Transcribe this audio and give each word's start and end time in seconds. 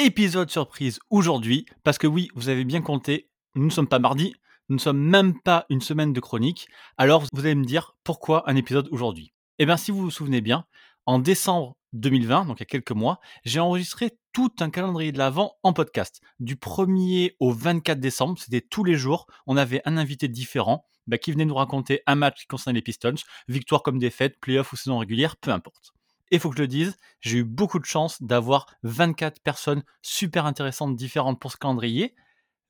Épisode 0.00 0.48
surprise 0.48 1.00
aujourd'hui, 1.10 1.66
parce 1.82 1.98
que 1.98 2.06
oui, 2.06 2.28
vous 2.36 2.48
avez 2.48 2.64
bien 2.64 2.82
compté, 2.82 3.30
nous 3.56 3.64
ne 3.64 3.70
sommes 3.70 3.88
pas 3.88 3.98
mardi, 3.98 4.32
nous 4.68 4.76
ne 4.76 4.80
sommes 4.80 5.00
même 5.00 5.40
pas 5.40 5.66
une 5.70 5.80
semaine 5.80 6.12
de 6.12 6.20
chronique, 6.20 6.68
alors 6.98 7.24
vous 7.32 7.40
allez 7.40 7.56
me 7.56 7.64
dire 7.64 7.96
pourquoi 8.04 8.48
un 8.48 8.54
épisode 8.54 8.86
aujourd'hui. 8.92 9.32
Eh 9.58 9.66
bien 9.66 9.76
si 9.76 9.90
vous 9.90 10.02
vous 10.02 10.12
souvenez 10.12 10.40
bien, 10.40 10.66
en 11.04 11.18
décembre 11.18 11.76
2020, 11.94 12.44
donc 12.44 12.58
il 12.58 12.60
y 12.60 12.62
a 12.62 12.66
quelques 12.66 12.92
mois, 12.92 13.18
j'ai 13.44 13.58
enregistré 13.58 14.12
tout 14.32 14.52
un 14.60 14.70
calendrier 14.70 15.10
de 15.10 15.18
l'Avent 15.18 15.56
en 15.64 15.72
podcast. 15.72 16.20
Du 16.38 16.54
1er 16.54 17.34
au 17.40 17.50
24 17.50 17.98
décembre, 17.98 18.38
c'était 18.38 18.60
tous 18.60 18.84
les 18.84 18.94
jours, 18.94 19.26
on 19.48 19.56
avait 19.56 19.82
un 19.84 19.96
invité 19.96 20.28
différent 20.28 20.86
bah, 21.08 21.18
qui 21.18 21.32
venait 21.32 21.44
nous 21.44 21.56
raconter 21.56 22.02
un 22.06 22.14
match 22.14 22.42
qui 22.42 22.46
concernait 22.46 22.78
les 22.78 22.82
Pistons, 22.82 23.16
victoire 23.48 23.82
comme 23.82 23.98
défaite, 23.98 24.38
playoff 24.40 24.72
ou 24.72 24.76
saison 24.76 24.98
régulière, 24.98 25.36
peu 25.38 25.50
importe. 25.50 25.92
Et 26.30 26.36
il 26.36 26.40
faut 26.40 26.50
que 26.50 26.56
je 26.56 26.62
le 26.62 26.68
dise, 26.68 26.96
j'ai 27.20 27.38
eu 27.38 27.44
beaucoup 27.44 27.78
de 27.78 27.84
chance 27.84 28.22
d'avoir 28.22 28.66
24 28.82 29.40
personnes 29.42 29.82
super 30.02 30.46
intéressantes, 30.46 30.96
différentes 30.96 31.40
pour 31.40 31.52
ce 31.52 31.56
calendrier, 31.56 32.14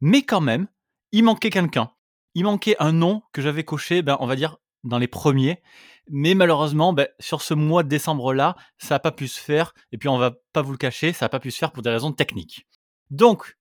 mais 0.00 0.23
quand 0.23 0.41
même, 0.41 0.69
il 1.12 1.25
manquait 1.25 1.50
quelqu'un. 1.50 1.91
Il 2.34 2.45
manquait 2.45 2.77
un 2.78 2.92
nom 2.92 3.23
que 3.33 3.42
j'avais 3.42 3.65
coché, 3.65 4.03
ben, 4.03 4.17
on 4.20 4.27
va 4.27 4.37
dire, 4.37 4.59
dans 4.84 4.98
les 4.98 5.09
premiers. 5.09 5.62
Mais 6.09 6.34
malheureusement, 6.34 6.92
ben, 6.92 7.09
sur 7.19 7.42
ce 7.42 7.55
mois 7.55 7.83
de 7.83 7.89
décembre-là, 7.89 8.56
ça 8.78 8.95
n'a 8.95 8.98
pas 9.00 9.12
pu 9.12 9.28
se 9.28 9.41
faire. 9.41 9.75
Et 9.93 9.98
puis, 9.98 10.09
on 10.09 10.19
va 10.19 10.33
pas 10.53 10.62
vous 10.62 10.72
le 10.72 10.78
cacher, 10.78 11.12
ça 11.12 11.27
n'a 11.27 11.28
pas 11.31 11.41
pu 11.41 11.50
se 11.50 11.59
faire 11.59 11.72
pour 11.72 11.83
des 11.83 11.91
raisons 11.91 12.12
techniques. 12.12 12.67
Donc, 13.11 13.56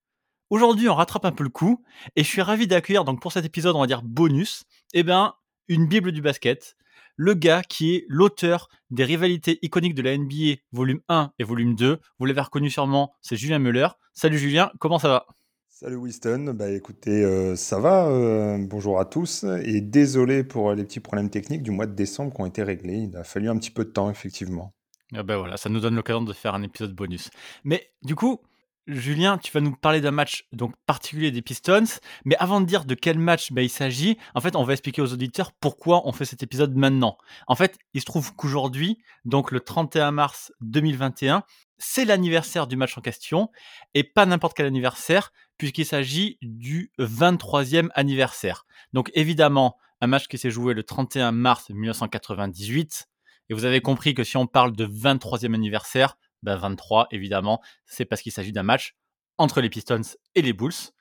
aujourd'hui, 0.50 0.89
on 0.89 0.95
rattrape 0.95 1.26
un 1.26 1.32
peu 1.32 1.44
le 1.44 1.50
coup. 1.50 1.84
Et 2.16 2.23
je 2.23 2.30
suis 2.30 2.42
ravi 2.42 2.67
d'accueillir, 2.67 3.04
donc 3.04 3.22
pour 3.22 3.32
cet 3.32 3.45
épisode, 3.45 3.76
on 3.76 3.82
va 3.82 3.88
dire 3.88 4.04
bonus, 4.04 4.64
eh 4.94 5.04
ben, 5.04 5.34
une 5.67 5.88
Bible 5.88 6.11
du 6.11 6.22
basket. 6.22 6.76
Le 7.20 7.34
gars 7.34 7.64
qui 7.64 7.96
est 7.96 8.06
l'auteur 8.08 8.70
des 8.92 9.04
rivalités 9.04 9.58
iconiques 9.64 9.96
de 9.96 10.04
la 10.04 10.16
NBA, 10.16 10.62
volume 10.72 11.00
1 11.10 11.32
et 11.40 11.44
volume 11.44 11.73
2. 11.73 12.00
Vous 12.20 12.26
l'avez 12.26 12.42
reconnu 12.42 12.70
sûrement, 12.70 13.12
c'est 13.23 13.36
Julien 13.36 13.58
Muller. 13.58 13.88
Salut 14.14 14.38
Julien, 14.38 14.72
comment 14.78 15.00
ça 15.00 15.08
va? 15.08 15.26
Salut 15.68 15.95
Winston, 15.95 16.54
bah 16.54 16.70
écoutez, 16.70 17.23
euh, 17.23 17.56
ça 17.56 17.80
va, 17.80 18.06
euh, 18.06 18.60
bonjour 18.60 19.00
à 19.00 19.06
tous, 19.06 19.45
et 19.64 19.82
désolé 19.82 20.44
pour 20.44 20.76
les 20.76 20.84
petits 20.84 21.00
problèmes 21.00 21.32
techniques 21.32 21.64
du 21.64 21.72
mois 21.72 21.88
de 21.88 21.95
décembre 21.95 22.32
qui 22.32 22.42
ont 22.42 22.45
été 22.45 22.62
réglés, 22.62 23.08
il 23.10 23.18
a 23.18 23.23
fallu 23.23 23.50
un 23.50 23.58
petit 23.58 23.72
peu 23.72 23.84
de 23.84 23.90
temps 23.90 24.12
effectivement. 24.12 24.76
Ah 25.16 25.23
ben 25.23 25.38
voilà, 25.38 25.58
ça 25.58 25.70
nous 25.70 25.80
donne 25.80 25.95
l'occasion 25.95 26.22
de 26.22 26.34
faire 26.34 26.54
un 26.54 26.62
épisode 26.62 26.94
bonus. 26.94 27.32
Mais 27.64 27.90
du 28.04 28.14
coup, 28.14 28.42
Julien, 28.88 29.38
tu 29.38 29.52
vas 29.52 29.59
nous 29.59 29.75
parler 29.75 29.99
d'un 29.99 30.11
match 30.11 30.45
donc 30.53 30.73
particulier 30.85 31.30
des 31.31 31.41
Pistons. 31.41 31.99
Mais 32.23 32.38
avant 32.38 32.61
de 32.61 32.66
dire 32.66 32.85
de 32.85 32.95
quel 32.95 33.19
match 33.19 33.52
ben, 33.52 33.61
il 33.61 33.69
s'agit, 33.69 34.17
en 34.33 34.39
fait, 34.39 34.55
on 34.55 34.63
va 34.63 34.73
expliquer 34.73 35.02
aux 35.02 35.11
auditeurs 35.11 35.52
pourquoi 35.52 36.07
on 36.07 36.13
fait 36.13 36.23
cet 36.23 36.41
épisode 36.41 36.73
maintenant. 36.75 37.17
En 37.47 37.55
fait, 37.55 37.77
il 37.93 37.99
se 37.99 38.05
trouve 38.05 38.33
qu'aujourd'hui, 38.33 38.97
donc 39.25 39.52
le 39.52 39.59
31 39.59 40.11
mars 40.11 40.53
2021, 40.61 41.43
c'est 41.77 42.05
l'anniversaire 42.05 42.65
du 42.65 42.77
match 42.77 42.97
en 42.97 43.02
question, 43.02 43.52
et 43.93 44.03
pas 44.03 44.25
n'importe 44.25 44.55
quel 44.55 44.65
anniversaire, 44.65 45.31
puisqu'il 45.58 45.86
s'agit 45.86 46.37
du 46.42 46.92
23e 46.97 47.89
anniversaire. 47.93 48.65
Donc 48.93 49.11
évidemment, 49.14 49.76
un 49.99 50.08
match 50.08 50.27
qui 50.27 50.37
s'est 50.37 50.49
joué 50.49 50.73
le 50.73 50.83
31 50.83 51.33
mars 51.33 51.70
1998, 51.70 53.08
et 53.49 53.53
vous 53.53 53.65
avez 53.65 53.81
compris 53.81 54.14
que 54.14 54.23
si 54.23 54.37
on 54.37 54.47
parle 54.47 54.76
de 54.76 54.87
23e 54.87 55.53
anniversaire, 55.53 56.17
ben 56.43 56.55
23 56.55 57.08
évidemment, 57.11 57.61
c'est 57.86 58.05
parce 58.05 58.21
qu'il 58.21 58.31
s'agit 58.31 58.52
d'un 58.52 58.64
match 58.64 58.95
entre 59.37 59.61
les 59.61 59.70
Pistons 59.70 60.02
et 60.36 60.42
les 60.42 60.53
Bulls. 60.53 60.92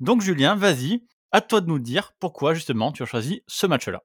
Donc 0.00 0.22
Julien, 0.22 0.54
vas-y, 0.54 1.04
à 1.32 1.40
toi 1.40 1.60
de 1.60 1.66
nous 1.66 1.78
dire 1.78 2.12
pourquoi 2.18 2.54
justement 2.54 2.92
tu 2.92 3.02
as 3.02 3.06
choisi 3.06 3.42
ce 3.46 3.66
match-là. 3.66 4.02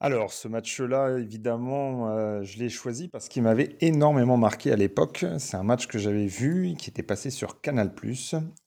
Alors 0.00 0.32
ce 0.32 0.48
match-là, 0.48 1.18
évidemment, 1.18 2.10
euh, 2.10 2.42
je 2.42 2.58
l'ai 2.58 2.68
choisi 2.68 3.08
parce 3.08 3.28
qu'il 3.28 3.42
m'avait 3.42 3.76
énormément 3.80 4.36
marqué 4.36 4.70
à 4.70 4.76
l'époque. 4.76 5.24
C'est 5.38 5.56
un 5.56 5.62
match 5.62 5.86
que 5.86 5.98
j'avais 5.98 6.26
vu, 6.26 6.74
qui 6.76 6.90
était 6.90 7.02
passé 7.02 7.30
sur 7.30 7.60
Canal+. 7.62 7.90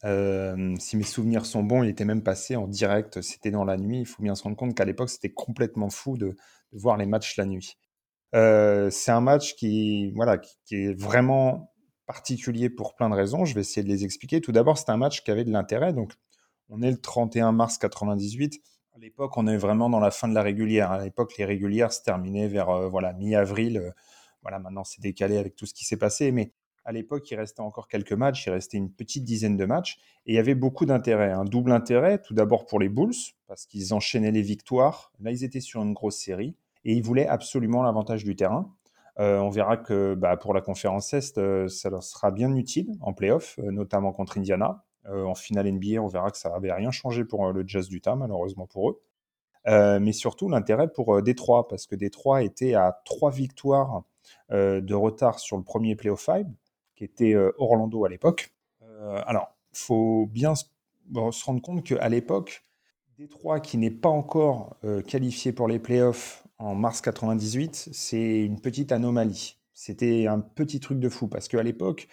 Euh, 0.06 0.76
si 0.80 0.98
mes 0.98 1.04
souvenirs 1.04 1.46
sont 1.46 1.62
bons, 1.64 1.84
il 1.84 1.90
était 1.90 2.06
même 2.06 2.24
passé 2.24 2.56
en 2.56 2.68
direct, 2.68 3.22
c'était 3.22 3.52
dans 3.52 3.66
la 3.66 3.78
nuit. 3.78 4.00
Il 4.00 4.06
faut 4.08 4.24
bien 4.24 4.34
se 4.36 4.44
rendre 4.44 4.56
compte 4.56 4.74
qu'à 4.74 4.86
l'époque, 4.86 5.10
c'était 5.10 5.32
complètement 5.32 5.90
fou 5.90 6.18
de 6.18 6.36
voir 6.72 6.98
les 6.98 7.06
matchs 7.06 7.38
la 7.38 7.46
nuit. 7.46 7.78
Euh, 8.36 8.90
c'est 8.90 9.12
un 9.12 9.22
match 9.22 9.56
qui, 9.56 10.12
voilà, 10.12 10.38
qui, 10.38 10.76
est 10.76 10.94
vraiment 10.94 11.74
particulier 12.06 12.70
pour 12.70 12.96
plein 12.96 13.10
de 13.10 13.16
raisons. 13.16 13.46
Je 13.46 13.54
vais 13.54 13.62
essayer 13.62 13.84
de 13.84 13.90
les 13.90 14.04
expliquer. 14.04 14.42
Tout 14.42 14.52
d'abord, 14.52 14.78
c'est 14.78 14.90
un 14.90 14.98
match 14.98 15.24
qui 15.24 15.32
avait 15.32 15.46
de 15.46 15.52
l'intérêt. 15.52 15.94
Donc, 15.94 16.14
on 16.70 16.82
est 16.82 16.92
le 16.92 16.98
31 16.98 17.52
mars 17.52 17.78
98. 17.78 18.62
À 18.96 19.00
l'époque, 19.00 19.38
on 19.38 19.48
est 19.48 19.58
vraiment 19.58 19.90
dans 19.90 20.00
la 20.00 20.12
fin 20.12 20.28
de 20.28 20.34
la 20.34 20.42
régulière. 20.42 20.92
À 20.92 21.04
l'époque, 21.04 21.38
les 21.38 21.46
régulières 21.46 21.94
se 21.94 22.02
terminaient 22.02 22.48
vers 22.48 22.70
euh, 22.70 22.90
voilà 22.90 23.14
mi-avril. 23.14 23.78
Euh, 23.78 23.92
voilà, 24.42 24.60
maintenant 24.60 24.84
c'est 24.84 25.02
décalé 25.02 25.38
avec 25.38 25.56
tout 25.56 25.66
ce 25.66 25.74
qui 25.74 25.86
s'est 25.86 25.98
passé, 25.98 26.32
mais 26.32 26.54
à 26.86 26.94
l'époque, 26.94 27.30
il 27.30 27.36
restait 27.36 27.62
encore 27.62 27.90
quelques 27.90 28.14
matchs. 28.14 28.46
Il 28.48 28.52
restait 28.52 28.78
une 28.78 28.92
petite 28.92 29.26
dizaine 29.26 29.58
de 29.58 29.66
matchs 29.66 29.98
et 30.26 30.34
il 30.34 30.36
y 30.36 30.40
avait 30.40 30.56
beaucoup 30.56 30.86
d'intérêt. 30.86 31.32
Un 31.32 31.44
double 31.44 31.74
intérêt, 31.74 32.22
tout 32.22 32.34
d'abord 32.34 32.66
pour 32.66 32.80
les 32.80 32.88
Bulls 32.88 33.14
parce 33.46 33.66
qu'ils 33.66 33.94
enchaînaient 33.94 34.32
les 34.32 34.42
victoires. 34.42 35.12
Là, 35.20 35.32
ils 35.32 35.44
étaient 35.44 35.60
sur 35.60 35.82
une 35.82 35.94
grosse 35.94 36.18
série 36.18 36.56
et 36.88 36.94
ils 36.94 37.04
voulaient 37.04 37.28
absolument 37.28 37.84
l'avantage 37.84 38.24
du 38.24 38.36
terrain. 38.36 38.74
Euh, 39.20 39.40
on 39.40 39.50
verra 39.50 39.78
que 39.78 40.16
bah, 40.16 40.38
pour 40.38 40.54
la 40.54 40.62
conférence 40.62 41.14
Est, 41.14 41.38
euh, 41.38 41.68
ça 41.68 41.90
leur 41.90 42.02
sera 42.02 42.32
bien 42.32 42.56
utile 42.56 42.96
en 43.02 43.14
playoff, 43.14 43.60
euh, 43.60 43.72
notamment 43.72 44.14
contre 44.14 44.38
Indiana. 44.40 44.84
En 45.10 45.36
finale 45.36 45.72
NBA, 45.72 46.02
on 46.02 46.08
verra 46.08 46.32
que 46.32 46.38
ça 46.38 46.50
n'avait 46.50 46.74
rien 46.74 46.92
changé 46.92 47.24
pour 47.24 47.54
le 47.54 47.66
Jazz 47.66 47.88
d'Utah, 47.88 48.18
malheureusement 48.18 48.68
pour 48.68 48.90
eux. 48.90 49.02
Mais 49.66 50.12
surtout 50.12 50.50
l'intérêt 50.50 50.92
pour 50.92 51.22
Détroit, 51.22 51.70
parce 51.70 51.88
que 51.88 51.96
Détroit 51.96 52.44
était 52.44 52.74
à 52.74 53.02
trois 53.06 53.32
victoires 53.32 54.04
de 54.50 54.94
retard 54.94 55.40
sur 55.40 55.56
le 55.56 55.64
premier 55.64 55.96
playoff 55.96 56.20
5, 56.20 56.46
qui 56.98 57.06
était 57.06 57.38
Orlando 57.58 58.04
à 58.04 58.10
l'époque. 58.10 58.54
Alors, 59.26 59.56
il 59.72 59.78
faut 59.78 60.26
bien 60.26 60.56
se, 60.56 60.66
se 61.32 61.46
rendre 61.46 61.62
compte 61.62 61.86
qu'à 61.86 62.10
l'époque, 62.10 62.67
Détroit, 63.18 63.60
qui 63.60 63.80
n'est 63.80 63.90
pas 63.90 64.10
encore 64.10 64.78
euh, 64.84 65.02
qualifié 65.02 65.52
pour 65.52 65.68
les 65.68 65.80
playoffs 65.80 66.48
en 66.60 66.76
mars 66.76 67.02
98, 67.02 67.90
c'est 67.92 68.42
une 68.42 68.62
petite 68.62 68.92
anomalie. 68.92 69.58
C'était 69.74 70.28
un 70.28 70.40
petit 70.40 70.80
truc 70.80 71.00
de 71.00 71.10
fou 71.10 71.28
parce 71.28 71.48
qu'à 71.48 71.64
l'époque, 71.64 72.08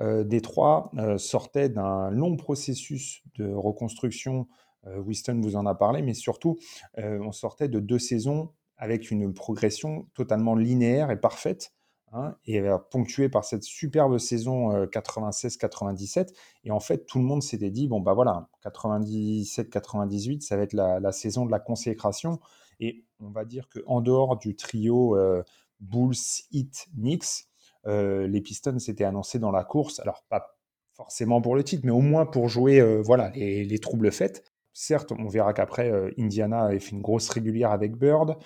euh, 0.00 0.24
Détroit 0.24 0.90
euh, 0.98 1.16
sortait 1.16 1.68
d'un 1.68 2.10
long 2.10 2.36
processus 2.36 3.22
de 3.36 3.48
reconstruction. 3.52 4.48
Winston 4.84 5.40
vous 5.40 5.54
en 5.54 5.66
a 5.66 5.74
parlé, 5.74 6.02
mais 6.02 6.14
surtout, 6.14 6.56
on 6.96 7.32
sortait 7.32 7.68
de 7.68 7.78
deux 7.78 7.98
saisons 7.98 8.52
avec 8.78 9.10
une 9.10 9.34
progression 9.34 10.08
totalement 10.14 10.54
linéaire 10.54 11.10
et 11.10 11.20
parfaite, 11.20 11.72
hein, 12.12 12.34
et 12.46 12.60
euh, 12.60 12.78
ponctuée 12.78 13.28
par 13.28 13.44
cette 13.44 13.62
superbe 13.62 14.18
saison 14.18 14.72
euh, 14.72 14.86
96-97. 14.86 16.34
Et 16.64 16.70
en 16.70 16.80
fait, 16.80 17.06
tout 17.06 17.18
le 17.18 17.24
monde 17.24 17.42
s'était 17.42 17.70
dit 17.70 17.88
bon, 17.88 18.00
bah 18.00 18.14
voilà, 18.14 18.48
97-98, 18.64 20.40
ça 20.40 20.56
va 20.56 20.62
être 20.62 20.72
la, 20.72 21.12
saison 21.12 21.46
de 21.46 21.50
la 21.50 21.60
consécration. 21.60 22.40
Et 22.80 23.04
on 23.20 23.30
va 23.30 23.44
dire 23.44 23.68
qu'en 23.68 24.00
dehors 24.00 24.38
du 24.38 24.54
trio 24.56 25.16
euh, 25.16 25.42
Bulls, 25.80 26.14
Heat, 26.52 26.88
Knicks, 26.96 27.48
euh, 27.86 28.26
les 28.26 28.40
Pistons 28.40 28.78
s'étaient 28.78 29.04
annoncés 29.04 29.38
dans 29.38 29.50
la 29.50 29.64
course. 29.64 30.00
Alors, 30.00 30.24
pas 30.28 30.58
forcément 30.98 31.40
pour 31.40 31.54
le 31.54 31.62
titre, 31.62 31.82
mais 31.84 31.92
au 31.92 32.00
moins 32.00 32.26
pour 32.26 32.48
jouer 32.48 32.80
euh, 32.80 33.00
voilà, 33.00 33.30
les, 33.30 33.64
les 33.64 33.78
troubles 33.78 34.10
faits. 34.10 34.44
Certes, 34.72 35.12
on 35.12 35.26
verra 35.28 35.54
qu'après, 35.54 35.90
euh, 35.90 36.10
Indiana 36.18 36.64
avait 36.64 36.80
fait 36.80 36.92
une 36.92 37.02
grosse 37.02 37.28
régulière 37.30 37.70
avec 37.70 37.96
Bird 37.96 38.36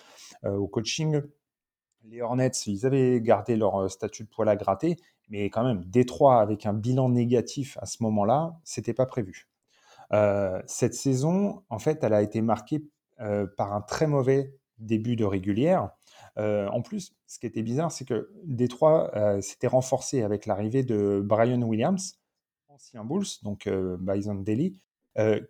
euh, 0.44 0.56
au 0.56 0.68
coaching. 0.68 1.20
Les 2.04 2.20
Hornets, 2.20 2.50
ils 2.66 2.84
avaient 2.84 3.20
gardé 3.20 3.56
leur 3.56 3.82
euh, 3.82 3.88
statut 3.88 4.24
de 4.24 4.28
poil 4.28 4.48
à 4.48 4.56
gratter, 4.56 4.96
mais 5.28 5.50
quand 5.50 5.64
même, 5.64 5.84
Détroit 5.84 6.40
avec 6.40 6.66
un 6.66 6.72
bilan 6.72 7.08
négatif 7.08 7.78
à 7.80 7.86
ce 7.86 8.02
moment-là, 8.02 8.58
c'était 8.64 8.94
pas 8.94 9.06
prévu. 9.06 9.48
Euh, 10.12 10.60
cette 10.66 10.94
saison, 10.94 11.62
en 11.70 11.78
fait, 11.78 12.02
elle 12.02 12.12
a 12.12 12.22
été 12.22 12.42
marquée 12.42 12.84
euh, 13.20 13.46
par 13.56 13.72
un 13.72 13.80
très 13.80 14.06
mauvais 14.06 14.54
début 14.78 15.16
de 15.16 15.24
régulière. 15.24 15.90
En 16.36 16.80
plus, 16.82 17.14
ce 17.26 17.38
qui 17.38 17.46
était 17.46 17.62
bizarre, 17.62 17.92
c'est 17.92 18.06
que 18.06 18.32
Détroit 18.44 19.12
s'était 19.42 19.66
renforcé 19.66 20.22
avec 20.22 20.46
l'arrivée 20.46 20.82
de 20.82 21.20
Brian 21.22 21.60
Williams, 21.60 22.18
ancien 22.68 23.04
Bulls, 23.04 23.26
donc 23.42 23.68
Bison 23.68 24.36
Daly, 24.36 24.80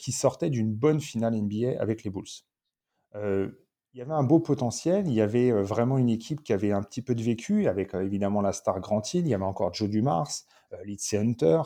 qui 0.00 0.10
sortait 0.10 0.50
d'une 0.50 0.74
bonne 0.74 1.00
finale 1.00 1.34
NBA 1.36 1.80
avec 1.80 2.02
les 2.02 2.10
Bulls. 2.10 2.26
Il 3.94 3.98
y 3.98 4.02
avait 4.02 4.12
un 4.12 4.22
beau 4.22 4.40
potentiel, 4.40 5.06
il 5.06 5.12
y 5.12 5.20
avait 5.20 5.50
euh, 5.50 5.62
vraiment 5.62 5.98
une 5.98 6.08
équipe 6.08 6.42
qui 6.42 6.54
avait 6.54 6.72
un 6.72 6.82
petit 6.82 7.02
peu 7.02 7.14
de 7.14 7.22
vécu, 7.22 7.66
avec 7.66 7.94
euh, 7.94 8.02
évidemment 8.02 8.40
la 8.40 8.52
star 8.52 8.80
Grant 8.80 9.02
Hill, 9.12 9.26
il 9.26 9.28
y 9.28 9.34
avait 9.34 9.44
encore 9.44 9.74
Joe 9.74 9.90
Dumars, 9.90 10.30
euh, 10.72 10.82
Lindsey 10.86 11.18
Hunter, 11.18 11.62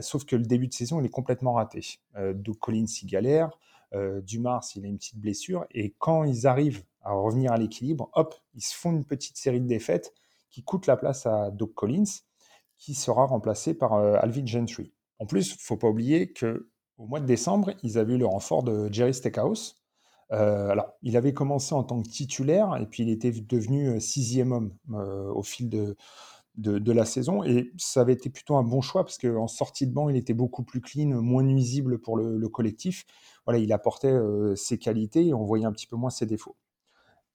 sauf 0.00 0.24
que 0.24 0.36
le 0.36 0.44
début 0.44 0.68
de 0.68 0.72
saison, 0.72 1.00
il 1.00 1.06
est 1.06 1.10
complètement 1.10 1.54
raté. 1.54 1.80
Euh, 2.16 2.32
Doug 2.34 2.58
Collins, 2.58 2.86
il 3.02 3.06
galère. 3.06 3.50
Euh, 3.94 4.20
Dumars, 4.20 4.64
il 4.74 4.84
a 4.84 4.88
une 4.88 4.98
petite 4.98 5.18
blessure. 5.18 5.64
Et 5.70 5.94
quand 5.98 6.24
ils 6.24 6.46
arrivent 6.46 6.84
à 7.02 7.12
revenir 7.12 7.52
à 7.52 7.56
l'équilibre, 7.56 8.10
hop, 8.14 8.34
ils 8.54 8.62
se 8.62 8.74
font 8.74 8.90
une 8.90 9.04
petite 9.04 9.36
série 9.36 9.60
de 9.60 9.66
défaites 9.66 10.12
qui 10.50 10.64
coûte 10.64 10.86
la 10.86 10.96
place 10.96 11.24
à 11.26 11.50
Doug 11.52 11.72
Collins, 11.74 12.22
qui 12.78 12.94
sera 12.94 13.26
remplacé 13.26 13.74
par 13.74 13.94
Alvin 13.94 14.44
Gentry. 14.44 14.92
En 15.20 15.26
plus, 15.26 15.52
il 15.52 15.58
faut 15.58 15.76
pas 15.76 15.88
oublier 15.88 16.32
que 16.32 16.68
au 16.98 17.06
mois 17.06 17.20
de 17.20 17.26
décembre, 17.26 17.72
ils 17.84 17.96
avaient 17.96 18.14
eu 18.14 18.18
le 18.18 18.26
renfort 18.26 18.64
de 18.64 18.92
Jerry 18.92 19.14
Stackhouse. 19.14 19.79
Euh, 20.32 20.68
alors, 20.68 20.92
il 21.02 21.16
avait 21.16 21.32
commencé 21.32 21.74
en 21.74 21.82
tant 21.82 22.02
que 22.02 22.08
titulaire 22.08 22.76
et 22.80 22.86
puis 22.86 23.02
il 23.02 23.10
était 23.10 23.32
devenu 23.32 23.88
euh, 23.88 24.00
sixième 24.00 24.52
homme 24.52 24.72
euh, 24.92 25.28
au 25.32 25.42
fil 25.42 25.68
de, 25.68 25.96
de, 26.56 26.92
la 26.92 27.04
saison. 27.04 27.42
Et 27.42 27.72
ça 27.76 28.02
avait 28.02 28.12
été 28.12 28.30
plutôt 28.30 28.56
un 28.56 28.62
bon 28.62 28.80
choix 28.80 29.04
parce 29.04 29.18
qu'en 29.18 29.48
sortie 29.48 29.86
de 29.86 29.92
banc, 29.92 30.08
il 30.08 30.16
était 30.16 30.34
beaucoup 30.34 30.62
plus 30.62 30.80
clean, 30.80 31.08
moins 31.20 31.42
nuisible 31.42 31.98
pour 31.98 32.16
le, 32.16 32.36
le 32.36 32.48
collectif. 32.48 33.04
Voilà, 33.44 33.58
il 33.58 33.72
apportait 33.72 34.16
ses 34.54 34.78
qualités 34.78 35.26
et 35.26 35.34
on 35.34 35.44
voyait 35.44 35.64
un 35.64 35.72
petit 35.72 35.86
peu 35.86 35.96
moins 35.96 36.10
ses 36.10 36.26
défauts. 36.26 36.56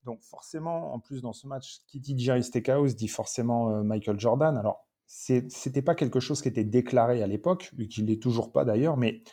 Donc 0.05 0.21
forcément, 0.21 0.93
en 0.93 0.99
plus 0.99 1.21
dans 1.21 1.33
ce 1.33 1.47
match, 1.47 1.79
qui 1.87 1.99
dit 1.99 2.17
Jerry 2.17 2.43
Stackhouse 2.43 2.95
dit 2.95 3.07
forcément 3.07 3.83
Michael 3.83 4.19
Jordan. 4.19 4.55
Alors, 4.55 4.85
c'était 5.07 5.81
pas 5.81 5.95
quelque 5.95 6.19
chose 6.19 6.41
qui 6.41 6.47
était 6.47 6.63
déclaré 6.63 7.23
à 7.23 7.27
l'époque, 7.27 7.71
vu 7.75 7.87
qu'il 7.87 8.05
l'est 8.05 8.21
toujours 8.21 8.51
pas 8.51 8.65
d'ailleurs, 8.65 8.97
mais 8.97 9.23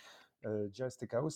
euh, 0.44 0.68
Jerry 0.72 0.90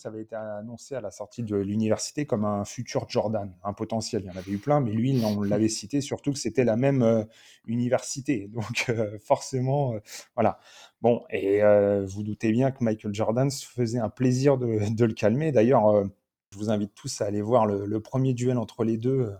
avait 0.05 0.21
été 0.21 0.35
annoncé 0.35 0.95
à 0.95 1.01
la 1.01 1.11
sortie 1.11 1.43
de 1.43 1.55
l'université 1.55 2.25
comme 2.25 2.45
un 2.45 2.65
futur 2.65 3.07
Jordan, 3.09 3.53
un 3.63 3.73
potentiel. 3.73 4.23
Il 4.23 4.27
y 4.27 4.29
en 4.29 4.37
avait 4.37 4.51
eu 4.51 4.57
plein, 4.57 4.81
mais 4.81 4.91
lui, 4.91 5.21
on 5.23 5.41
l'avait 5.43 5.69
cité 5.69 6.01
surtout 6.01 6.31
que 6.33 6.39
c'était 6.39 6.63
la 6.63 6.75
même 6.75 7.01
euh, 7.01 7.23
université. 7.65 8.47
Donc 8.47 8.85
euh, 8.89 9.17
forcément, 9.19 9.93
euh, 9.93 9.99
voilà. 10.35 10.59
Bon, 11.01 11.23
et 11.29 11.61
vous 12.05 12.23
doutez 12.23 12.51
bien 12.51 12.71
que 12.71 12.83
Michael 12.83 13.13
Jordan 13.13 13.49
se 13.51 13.67
faisait 13.67 13.99
un 13.99 14.09
plaisir 14.09 14.57
de, 14.57 14.93
de 14.93 15.05
le 15.05 15.13
calmer. 15.13 15.51
D'ailleurs, 15.51 16.05
je 16.51 16.57
vous 16.57 16.71
invite 16.71 16.95
tous 16.95 17.21
à 17.21 17.25
aller 17.25 17.41
voir 17.41 17.67
le, 17.67 17.85
le 17.85 18.01
premier 18.01 18.33
duel 18.33 18.57
entre 18.57 18.83
les 18.83 18.97
deux. 18.97 19.31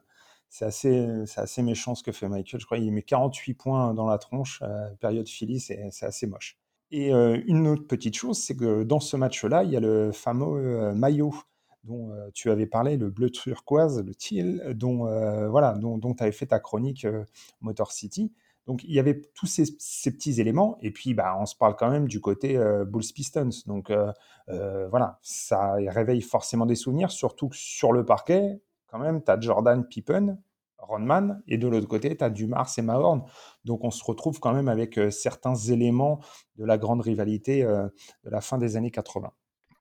C'est 0.50 0.66
assez, 0.66 1.26
c'est 1.26 1.42
assez 1.42 1.64
méchant 1.64 1.96
ce 1.96 2.04
que 2.04 2.12
fait 2.12 2.30
Michael. 2.30 2.62
Je 2.62 2.66
crois 2.66 2.78
qu'il 2.78 2.92
met 2.92 3.02
48 3.02 3.54
points 3.56 3.94
dans 3.96 4.06
la 4.08 4.20
tronche, 4.20 4.62
période 5.00 5.28
Philly, 5.28 5.60
c'est 5.60 5.90
assez 6.04 6.28
moche. 6.28 6.60
Et 6.92 7.14
euh, 7.14 7.42
une 7.48 7.68
autre 7.68 7.86
petite 7.86 8.16
chose, 8.16 8.40
c'est 8.42 8.56
que 8.56 8.84
dans 8.84 9.00
ce 9.00 9.18
match-là, 9.18 9.64
il 9.64 9.72
y 9.72 9.78
a 9.78 9.80
le 9.80 10.12
fameux 10.12 10.82
euh, 10.82 10.94
maillot 10.94 11.34
dont 11.84 12.12
euh, 12.12 12.30
tu 12.34 12.50
avais 12.50 12.66
parlé, 12.66 12.98
le 12.98 13.10
bleu 13.10 13.30
turquoise, 13.30 14.04
le 14.04 14.16
teal, 14.16 14.74
dont 14.76 15.06
voilà, 15.50 15.74
dont, 15.74 15.98
dont 15.98 16.14
tu 16.14 16.24
avais 16.24 16.32
fait 16.32 16.48
ta 16.48 16.60
chronique 16.60 17.06
Motor 17.62 17.92
City. 17.92 18.34
Donc 18.66 18.84
il 18.84 18.92
y 18.92 19.00
avait 19.00 19.22
tous 19.34 19.46
ces, 19.46 20.12
petits 20.12 20.42
éléments, 20.42 20.78
et 20.82 20.92
puis 20.92 21.14
bah, 21.14 21.38
on 21.40 21.46
se 21.46 21.56
parle 21.56 21.78
quand 21.78 21.90
même 21.90 22.08
du 22.08 22.20
côté 22.20 22.58
Bulls 22.86 23.14
Pistons. 23.16 23.50
Donc 23.68 23.92
voilà, 24.48 25.20
ça 25.22 25.76
réveille 25.88 26.22
forcément 26.22 26.66
des 26.66 26.76
souvenirs, 26.76 27.12
surtout 27.12 27.48
que 27.48 27.56
sur 27.56 27.94
le 27.94 28.04
parquet, 28.04 28.62
quand 28.88 29.00
même, 29.00 29.24
tu 29.24 29.32
as 29.32 29.40
Jordan 29.40 29.86
Pippen, 29.88 30.38
Rodman, 30.80 31.42
et 31.48 31.58
de 31.58 31.68
l'autre 31.68 31.88
côté, 31.88 32.16
tu 32.16 32.24
as 32.24 32.30
Dumars 32.30 32.70
et 32.78 32.82
Mahorn. 32.82 33.24
Donc 33.66 33.84
on 33.84 33.92
se 33.92 34.04
retrouve 34.04 34.40
quand 34.40 34.54
même 34.54 34.68
avec 34.68 34.98
euh, 34.98 35.12
certains 35.12 35.56
éléments 35.56 36.20
de 36.58 36.66
la 36.66 36.78
grande 36.78 37.02
rivalité 37.02 37.64
euh, 37.64 37.88
de 38.24 38.30
la 38.30 38.42
fin 38.42 38.58
des 38.58 38.76
années 38.76 38.92
80. 38.92 39.32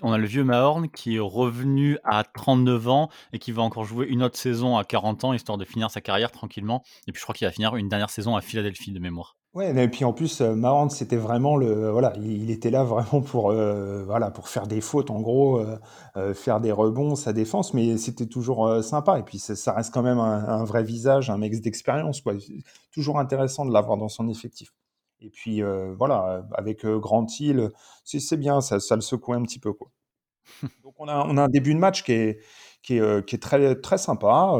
On 0.02 0.12
a 0.12 0.18
le 0.18 0.26
vieux 0.26 0.44
Mahorn 0.44 0.90
qui 0.90 1.16
est 1.16 1.20
revenu 1.20 1.98
à 2.04 2.22
39 2.22 2.88
ans 2.88 3.08
et 3.32 3.38
qui 3.38 3.50
va 3.50 3.62
encore 3.62 3.84
jouer 3.84 4.06
une 4.06 4.22
autre 4.22 4.36
saison 4.36 4.76
à 4.76 4.84
40 4.84 5.24
ans, 5.24 5.32
histoire 5.32 5.56
de 5.56 5.64
finir 5.64 5.90
sa 5.90 6.02
carrière 6.02 6.30
tranquillement. 6.32 6.82
Et 7.06 7.12
puis 7.12 7.20
je 7.20 7.24
crois 7.24 7.34
qu'il 7.34 7.46
va 7.46 7.52
finir 7.52 7.76
une 7.76 7.88
dernière 7.88 8.10
saison 8.10 8.36
à 8.36 8.42
Philadelphie 8.42 8.92
de 8.92 8.98
mémoire. 8.98 9.38
Ouais, 9.56 9.72
et 9.82 9.88
puis 9.88 10.04
en 10.04 10.12
plus, 10.12 10.42
euh, 10.42 10.54
Mahorn, 10.54 10.90
c'était 10.90 11.16
vraiment 11.16 11.56
le. 11.56 11.88
Voilà, 11.90 12.12
il, 12.18 12.50
était 12.50 12.68
là 12.68 12.84
vraiment 12.84 13.22
pour, 13.22 13.50
euh, 13.50 14.04
voilà, 14.04 14.30
pour 14.30 14.50
faire 14.50 14.66
des 14.66 14.82
fautes, 14.82 15.10
en 15.10 15.22
gros, 15.22 15.64
euh, 16.16 16.34
faire 16.34 16.60
des 16.60 16.72
rebonds, 16.72 17.16
sa 17.16 17.32
défense, 17.32 17.72
mais 17.72 17.96
c'était 17.96 18.26
toujours 18.26 18.66
euh, 18.66 18.82
sympa. 18.82 19.18
Et 19.18 19.22
puis 19.22 19.38
ça, 19.38 19.56
ça 19.56 19.72
reste 19.72 19.94
quand 19.94 20.02
même 20.02 20.18
un, 20.18 20.46
un 20.46 20.64
vrai 20.64 20.82
visage, 20.82 21.30
un 21.30 21.38
mec 21.38 21.58
d'expérience, 21.62 22.20
quoi. 22.20 22.34
Toujours 22.92 23.18
intéressant 23.18 23.64
de 23.64 23.72
l'avoir 23.72 23.96
dans 23.96 24.10
son 24.10 24.28
effectif. 24.28 24.74
Et 25.20 25.30
puis 25.30 25.62
voilà, 25.96 26.46
avec 26.52 26.84
Grant 26.84 27.26
Hill, 27.40 27.70
c'est 28.04 28.36
bien, 28.36 28.60
ça, 28.60 28.78
ça 28.78 28.94
le 28.94 29.00
secouait 29.00 29.38
un 29.38 29.42
petit 29.42 29.58
peu, 29.58 29.72
quoi. 29.72 29.90
Donc 30.84 30.94
on 30.98 31.08
a, 31.08 31.24
on 31.26 31.38
a 31.38 31.44
un 31.44 31.48
début 31.48 31.72
de 31.72 31.78
match 31.78 32.02
qui 32.04 32.12
est, 32.12 32.40
qui 32.82 32.98
est, 32.98 33.26
qui 33.26 33.36
est 33.36 33.38
très, 33.42 33.74
très 33.76 33.96
sympa. 33.96 34.58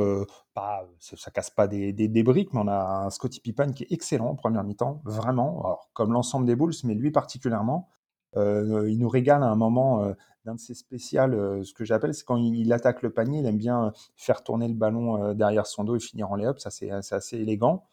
Pas, 0.57 0.89
ça, 0.99 1.17
ça 1.17 1.31
casse 1.31 1.51
pas 1.51 1.69
des, 1.69 1.93
des, 1.93 2.23
briques, 2.23 2.55
mais 2.55 2.61
on 2.61 2.69
a 2.69 3.05
un 3.05 3.11
Scottie 3.11 3.41
Pippen 3.41 3.73
qui 3.73 3.85
est 3.85 3.93
excellent 3.93 4.29
en 4.31 4.35
première 4.35 4.65
mi-temps, 4.65 5.03
vraiment. 5.05 5.61
Alors, 5.61 5.91
comme 5.93 6.13
l'ensemble 6.13 6.47
des 6.47 6.57
Bulls, 6.57 6.73
mais 6.85 6.95
lui 6.95 7.11
particulièrement. 7.11 7.91
Euh, 8.37 8.91
il 8.91 8.99
nous 8.99 9.09
régale 9.09 9.43
à 9.43 9.47
un 9.47 9.55
moment 9.55 10.03
euh, 10.03 10.13
d'un 10.45 10.55
de 10.55 10.61
ses 10.61 10.75
spéciales, 10.75 11.35
euh, 11.35 11.63
ce 11.65 11.73
que 11.73 11.85
j'appelle, 11.85 12.13
c'est 12.13 12.25
quand 12.25 12.37
il, 12.37 12.73
attaque 12.73 13.03
le 13.03 13.11
panier, 13.11 13.41
il 13.41 13.47
aime 13.47 13.57
bien 13.57 13.93
faire 14.17 14.43
tourner 14.43 14.69
le 14.69 14.75
ballon 14.75 15.33
derrière 15.35 15.67
son 15.67 15.85
dos 15.85 15.97
et 15.97 16.01
finir 16.01 16.31
en 16.31 16.37
lay-up, 16.37 16.59
ça 16.59 16.71
c'est 16.71 16.91
assez 16.91 17.37
élégant. 17.37 17.85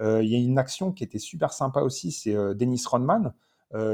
Il 0.00 0.24
y 0.24 0.34
a 0.34 0.38
une 0.38 0.58
action 0.58 0.92
qui 0.92 1.04
était 1.04 1.18
super 1.18 1.52
sympa 1.52 1.80
aussi, 1.82 2.12
c'est 2.12 2.34
Dennis 2.54 2.84
Rodman 2.86 3.34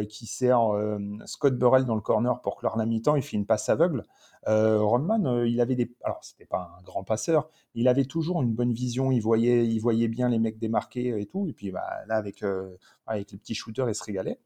qui 0.08 0.26
sert 0.26 0.75
euh, 0.75 0.99
Scott 1.26 1.58
Burrell 1.58 1.84
dans 1.84 1.94
le 1.94 2.00
corner 2.00 2.40
pour 2.40 2.56
clore 2.56 2.76
la 2.76 2.87
mi-temps, 2.87 3.17
il 3.17 3.23
fait 3.23 3.37
une 3.37 3.46
passe 3.46 3.69
aveugle. 3.69 4.05
Euh, 4.49 4.81
Rodman, 4.81 5.26
euh, 5.26 5.49
il 5.49 5.61
avait 5.61 5.75
des, 5.75 5.93
alors 6.05 6.23
c'était 6.23 6.46
pas 6.46 6.76
un 6.78 6.82
grand 6.82 7.02
passeur, 7.02 7.49
il 7.75 7.88
avait 7.88 8.05
toujours 8.05 8.43
une 8.43 8.55
bonne 8.55 8.73
vision, 8.73 9.11
il 9.11 9.20
voyait, 9.20 9.67
il 9.67 9.81
voyait 9.81 10.08
bien 10.08 10.28
les 10.28 10.38
mecs 10.38 10.58
démarqués 10.58 11.20
et 11.20 11.26
tout, 11.26 11.49
et 11.49 11.52
puis 11.52 11.73
bah, 11.73 11.84
là 12.06 12.17
avec, 12.17 12.43
euh, 12.43 12.76
avec 13.06 13.32
les 13.32 13.38
petits 13.38 13.55
shooters, 13.55 13.88
il 13.88 13.94
se 13.94 14.05
régalait. 14.05 14.38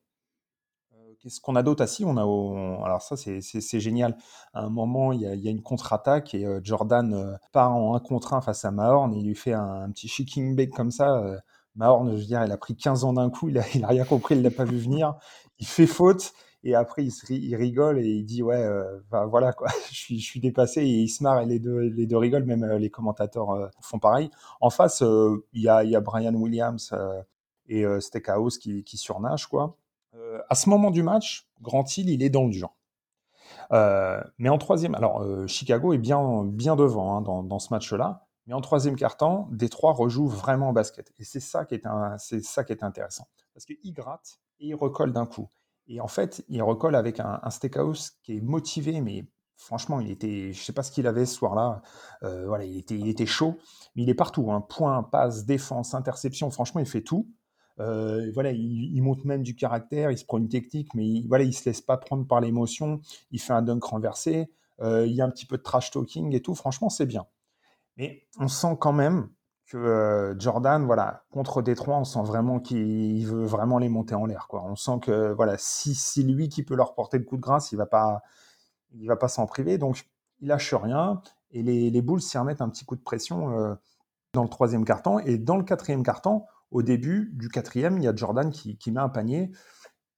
Euh, 0.94 1.14
Qu'est-ce 1.20 1.40
qu'on 1.40 1.56
a 1.56 1.62
d'autre 1.62 1.82
assis? 1.82 2.04
On 2.04 2.16
a, 2.16 2.22
alors 2.84 3.02
ça 3.02 3.16
c'est 3.16 3.80
génial. 3.80 4.16
À 4.54 4.62
un 4.62 4.70
moment, 4.70 5.12
il 5.12 5.20
y 5.20 5.26
a, 5.26 5.50
une 5.50 5.62
contre-attaque 5.62 6.34
et 6.34 6.46
euh, 6.46 6.60
Jordan 6.62 7.12
euh, 7.12 7.36
part 7.52 7.72
en 7.76 7.94
1 7.94 8.00
contre 8.00 8.32
1 8.34 8.40
face 8.40 8.64
à 8.64 8.70
Mahorn 8.70 9.12
et 9.14 9.18
il 9.18 9.26
lui 9.26 9.34
fait 9.34 9.52
un 9.52 9.90
petit 9.90 10.08
shaking 10.08 10.56
back 10.56 10.70
comme 10.70 10.90
ça. 10.90 11.40
Mahorn, 11.76 12.10
je 12.10 12.16
veux 12.16 12.26
dire, 12.26 12.44
il 12.44 12.52
a 12.52 12.56
pris 12.56 12.76
15 12.76 13.04
ans 13.04 13.12
d'un 13.12 13.30
coup, 13.30 13.48
il 13.48 13.58
a, 13.58 13.64
il 13.74 13.84
a 13.84 13.88
rien 13.88 14.04
compris, 14.04 14.34
il 14.36 14.42
l'a 14.42 14.50
pas 14.50 14.64
vu 14.64 14.78
venir. 14.78 15.16
Il 15.58 15.66
fait 15.66 15.86
faute 15.86 16.32
et 16.62 16.74
après 16.74 17.04
il, 17.04 17.10
se 17.10 17.32
il 17.32 17.56
rigole 17.56 17.98
et 17.98 18.06
il 18.06 18.24
dit 18.24 18.42
ouais, 18.42 18.62
euh, 18.62 19.00
voilà 19.10 19.52
quoi, 19.52 19.68
je 19.90 19.96
suis, 19.96 20.20
je 20.20 20.24
suis 20.24 20.40
dépassé 20.40 20.82
et 20.82 20.88
il 21.02 21.08
se 21.08 21.22
marre 21.22 21.40
et 21.40 21.46
les 21.46 21.58
deux, 21.58 21.78
les 21.78 22.06
deux 22.06 22.16
rigolent, 22.16 22.44
même 22.44 22.64
euh, 22.64 22.78
les 22.78 22.90
commentateurs 22.90 23.50
euh, 23.50 23.68
font 23.80 23.98
pareil. 23.98 24.30
En 24.60 24.70
face, 24.70 25.02
il 25.52 25.62
y 25.62 25.68
a, 25.68 25.84
y 25.84 25.96
a 25.96 26.00
Brian 26.00 26.34
Williams 26.34 26.94
et 27.68 27.84
Steakhouse 28.00 28.58
qui, 28.58 28.84
qui 28.84 28.96
surnagent 28.96 29.46
quoi. 29.46 29.76
À 30.48 30.54
ce 30.56 30.68
moment 30.68 30.90
du 30.90 31.04
match, 31.04 31.48
Grant 31.62 31.84
Hill, 31.84 32.10
il 32.10 32.22
est 32.22 32.30
dans 32.30 32.44
le 32.44 32.50
dur. 32.50 32.74
Mais 33.70 34.48
en 34.48 34.58
troisième, 34.58 34.94
alors 34.96 35.24
Chicago 35.46 35.92
est 35.92 35.98
bien, 35.98 36.44
bien 36.44 36.74
devant 36.74 37.16
hein, 37.16 37.20
dans, 37.22 37.42
dans 37.44 37.60
ce 37.60 37.72
match-là, 37.72 38.26
mais 38.50 38.56
en 38.56 38.60
troisième 38.60 38.96
quart-temps, 38.96 39.46
Détroit 39.52 39.92
rejoue 39.92 40.26
vraiment 40.26 40.70
au 40.70 40.72
basket. 40.72 41.12
Et 41.20 41.24
c'est 41.24 41.38
ça 41.38 41.64
qui 41.64 41.76
est, 41.76 41.86
intéressant. 42.82 43.28
Parce 43.54 43.64
qu'il 43.64 43.94
gratte 43.94 44.40
et 44.58 44.66
il 44.66 44.74
recolle 44.74 45.12
d'un 45.12 45.24
coup. 45.24 45.48
Et 45.86 46.00
en 46.00 46.08
fait, 46.08 46.44
il 46.48 46.60
recolle 46.60 46.96
avec 46.96 47.20
un, 47.20 47.38
un 47.44 47.50
Steakhouse 47.50 48.10
qui 48.24 48.38
est 48.38 48.40
motivé, 48.40 49.00
mais 49.02 49.28
franchement, 49.56 50.00
il 50.00 50.10
était, 50.10 50.52
je 50.52 50.60
sais 50.60 50.72
pas 50.72 50.82
ce 50.82 50.90
qu'il 50.90 51.06
avait 51.06 51.26
ce 51.26 51.36
soir-là. 51.36 51.80
Euh, 52.24 52.48
voilà, 52.48 52.64
il 52.64 52.76
était, 52.76 53.24
chaud, 53.24 53.56
mais 53.94 54.02
il 54.02 54.10
est 54.10 54.14
partout. 54.14 54.50
Hein, 54.50 54.62
point, 54.62 55.04
passe, 55.04 55.44
défense, 55.44 55.94
interception. 55.94 56.50
Franchement, 56.50 56.80
il 56.80 56.86
fait 56.86 57.02
tout. 57.02 57.28
Euh, 57.78 58.32
voilà, 58.34 58.50
il, 58.50 59.00
montre 59.00 59.28
même 59.28 59.44
du 59.44 59.54
caractère, 59.54 60.10
il 60.10 60.18
se 60.18 60.24
prend 60.24 60.38
une 60.38 60.48
technique, 60.48 60.92
mais 60.96 61.06
il, 61.06 61.28
voilà, 61.28 61.44
il 61.44 61.54
se 61.54 61.66
laisse 61.66 61.82
pas 61.82 61.98
prendre 61.98 62.26
par 62.26 62.40
l'émotion. 62.40 63.00
Il 63.30 63.40
fait 63.40 63.52
un 63.52 63.62
dunk 63.62 63.84
renversé. 63.84 64.50
euh, 64.80 65.06
il 65.06 65.14
y 65.14 65.20
a 65.20 65.24
un 65.24 65.30
petit 65.30 65.46
peu 65.46 65.56
de 65.56 65.62
trash 65.62 65.92
talking 65.92 66.34
et 66.34 66.42
tout. 66.42 66.56
Franchement, 66.56 66.90
c'est 66.90 67.06
bien. 67.06 67.26
Mais 68.00 68.22
on 68.38 68.48
sent 68.48 68.78
quand 68.80 68.94
même 68.94 69.28
que 69.66 69.76
euh, 69.76 70.34
Jordan, 70.38 70.86
voilà, 70.86 71.24
contre 71.30 71.60
Détroit, 71.60 71.98
on 71.98 72.04
sent 72.04 72.22
vraiment 72.22 72.58
qu'il 72.58 73.26
veut 73.26 73.44
vraiment 73.44 73.76
les 73.76 73.90
monter 73.90 74.14
en 74.14 74.24
l'air. 74.24 74.48
On 74.52 74.74
sent 74.74 75.00
que 75.02 75.32
voilà, 75.32 75.56
si 75.58 76.24
lui 76.24 76.48
qui 76.48 76.62
peut 76.62 76.74
leur 76.74 76.94
porter 76.94 77.18
le 77.18 77.24
coup 77.24 77.36
de 77.36 77.42
grâce, 77.42 77.72
il 77.72 77.76
va 77.76 77.84
pas, 77.84 78.22
il 78.94 79.06
va 79.06 79.16
pas 79.16 79.28
s'en 79.28 79.44
priver. 79.44 79.76
Donc, 79.76 80.08
il 80.40 80.48
lâche 80.48 80.72
rien. 80.72 81.20
Et 81.50 81.62
les, 81.62 81.90
les 81.90 82.00
Bulls 82.00 82.22
s'y 82.22 82.38
remettent 82.38 82.62
un 82.62 82.70
petit 82.70 82.86
coup 82.86 82.96
de 82.96 83.02
pression 83.02 83.50
euh, 83.50 83.74
dans 84.32 84.44
le 84.44 84.48
troisième 84.48 84.86
carton. 84.86 85.18
Et 85.18 85.36
dans 85.36 85.58
le 85.58 85.62
quatrième 85.62 86.02
carton, 86.02 86.44
au 86.70 86.82
début 86.82 87.30
du 87.34 87.50
quatrième, 87.50 87.98
il 87.98 88.04
y 88.04 88.08
a 88.08 88.16
Jordan 88.16 88.50
qui, 88.50 88.78
qui 88.78 88.90
met 88.92 89.00
un 89.00 89.10
panier. 89.10 89.52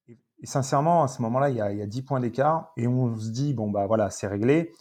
Et, 0.06 0.18
sincèrement, 0.44 1.02
à 1.02 1.08
ce 1.08 1.20
moment-là, 1.22 1.50
il 1.50 1.56
y, 1.56 1.60
a, 1.60 1.72
il 1.72 1.78
y 1.78 1.82
a 1.82 1.86
10 1.86 2.02
points 2.02 2.20
d'écart. 2.20 2.72
Et 2.76 2.86
on 2.86 3.18
se 3.18 3.30
dit, 3.30 3.54
bon, 3.54 3.72
bah 3.72 3.88
voilà, 3.88 4.08
c'est 4.10 4.28
réglé. 4.28 4.72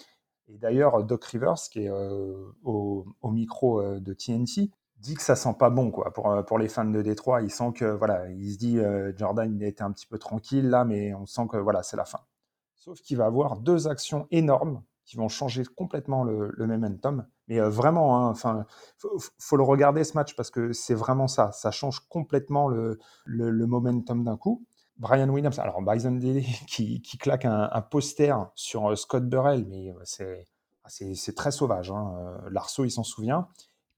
Et 0.53 0.57
d'ailleurs, 0.57 1.03
Doc 1.03 1.23
Rivers, 1.25 1.55
qui 1.71 1.83
est 1.83 1.89
euh, 1.89 2.51
au, 2.63 3.05
micro 3.23 3.79
euh, 3.79 3.99
de 3.99 4.13
TNT, 4.13 4.69
dit 4.97 5.15
que 5.15 5.21
ça 5.21 5.35
sent 5.35 5.55
pas 5.57 5.69
bon 5.69 5.91
quoi 5.91 6.11
pour, 6.13 6.45
pour 6.45 6.59
les 6.59 6.67
fans 6.67 6.85
de 6.85 7.01
Détroit. 7.01 7.41
Il 7.41 7.49
sent 7.49 7.71
que 7.73 7.85
voilà, 7.85 8.29
il 8.29 8.51
se 8.53 8.57
dit 8.57 8.77
euh, 8.77 9.11
Jordan 9.17 9.51
il 9.55 9.63
a 9.63 9.67
été 9.67 9.83
un 9.83 9.91
petit 9.91 10.05
peu 10.05 10.19
tranquille 10.19 10.69
là, 10.69 10.85
mais 10.85 11.13
on 11.13 11.25
sent 11.25 11.47
que 11.49 11.57
voilà 11.57 11.83
c'est 11.83 11.97
la 11.97 12.05
fin. 12.05 12.19
Sauf 12.75 12.99
qu'il 13.01 13.17
va 13.17 13.25
avoir 13.25 13.57
deux 13.57 13.87
actions 13.87 14.27
énormes 14.31 14.83
qui 15.05 15.17
vont 15.17 15.29
changer 15.29 15.63
complètement 15.75 16.23
le, 16.23 16.53
momentum. 16.57 17.25
Mais 17.47 17.59
euh, 17.59 17.69
vraiment, 17.69 18.17
hein, 18.17 18.29
enfin, 18.29 18.65
faut, 18.97 19.57
le 19.57 19.63
regarder 19.63 20.03
ce 20.03 20.13
match 20.13 20.35
parce 20.35 20.49
que 20.51 20.71
c'est 20.73 20.93
vraiment 20.93 21.27
ça. 21.27 21.51
Ça 21.51 21.71
change 21.71 21.99
complètement 22.07 22.67
le, 22.67 22.97
le 23.25 23.67
momentum 23.67 24.23
d'un 24.23 24.37
coup. 24.37 24.65
Brian 25.01 25.27
Williams, 25.29 25.57
alors 25.57 25.81
Bryson 25.81 26.11
Daly 26.11 26.43
qui, 26.67 27.01
claque 27.19 27.45
un, 27.45 27.81
poster 27.81 28.33
sur 28.53 28.91
euh, 28.91 28.95
Scott 28.95 29.27
Burrell, 29.27 29.65
mais 29.67 29.89
euh, 29.89 29.95
c'est 30.03 30.45
ah, 30.83 30.89
c'est 30.89 31.35
très 31.35 31.51
sauvage. 31.51 31.91
Hein. 31.91 32.13
Euh, 32.17 32.49
Larceau, 32.51 32.85
il 32.85 32.91
s'en 32.91 33.03
souvient. 33.03 33.47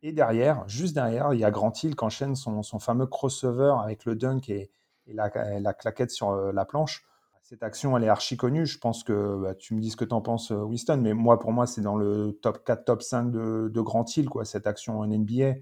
Et 0.02 0.12
derrière, 0.12 0.68
juste 0.68 0.94
derrière, 0.94 1.34
il 1.34 1.40
y 1.40 1.46
a 1.46 1.52
Grant 1.52 1.74
Hill 1.82 1.96
qui 1.96 2.04
enchaîne 2.04 2.36
son, 2.36 2.64
son 2.64 2.80
fameux 2.80 3.06
crossover 3.06 3.76
avec 3.84 4.06
le 4.06 4.16
dunk 4.16 4.50
et, 4.50 4.72
la, 5.08 5.30
la 5.60 5.74
claquette 5.74 6.12
sur 6.12 6.34
la 6.34 6.66
planche. 6.66 7.06
Cette 7.42 7.64
action, 7.64 7.96
elle 7.98 8.04
est 8.04 8.10
archi 8.10 8.36
connue. 8.36 8.66
Je 8.66 8.80
pense 8.80 9.04
que 9.04 9.42
bah, 9.42 9.56
tu 9.56 9.76
me 9.76 9.82
dis 9.82 9.92
ce 9.92 9.98
que 9.98 10.06
tu 10.06 10.14
en 10.14 10.22
penses, 10.22 10.52
Winston, 10.52 11.00
mais 11.02 11.14
moi, 11.14 11.40
pour 11.40 11.54
moi, 11.54 11.68
c'est 11.68 11.82
dans 11.82 11.96
le 11.96 12.38
top 12.42 12.66
4, 12.66 12.84
top 12.84 13.02
5 13.02 13.32
de, 13.32 13.70
de 13.74 13.82
Grant 13.82 14.06
Hill, 14.06 14.30
quoi, 14.30 14.44
cette 14.44 14.68
action 14.68 15.00
en 15.00 15.08
NBA. 15.08 15.56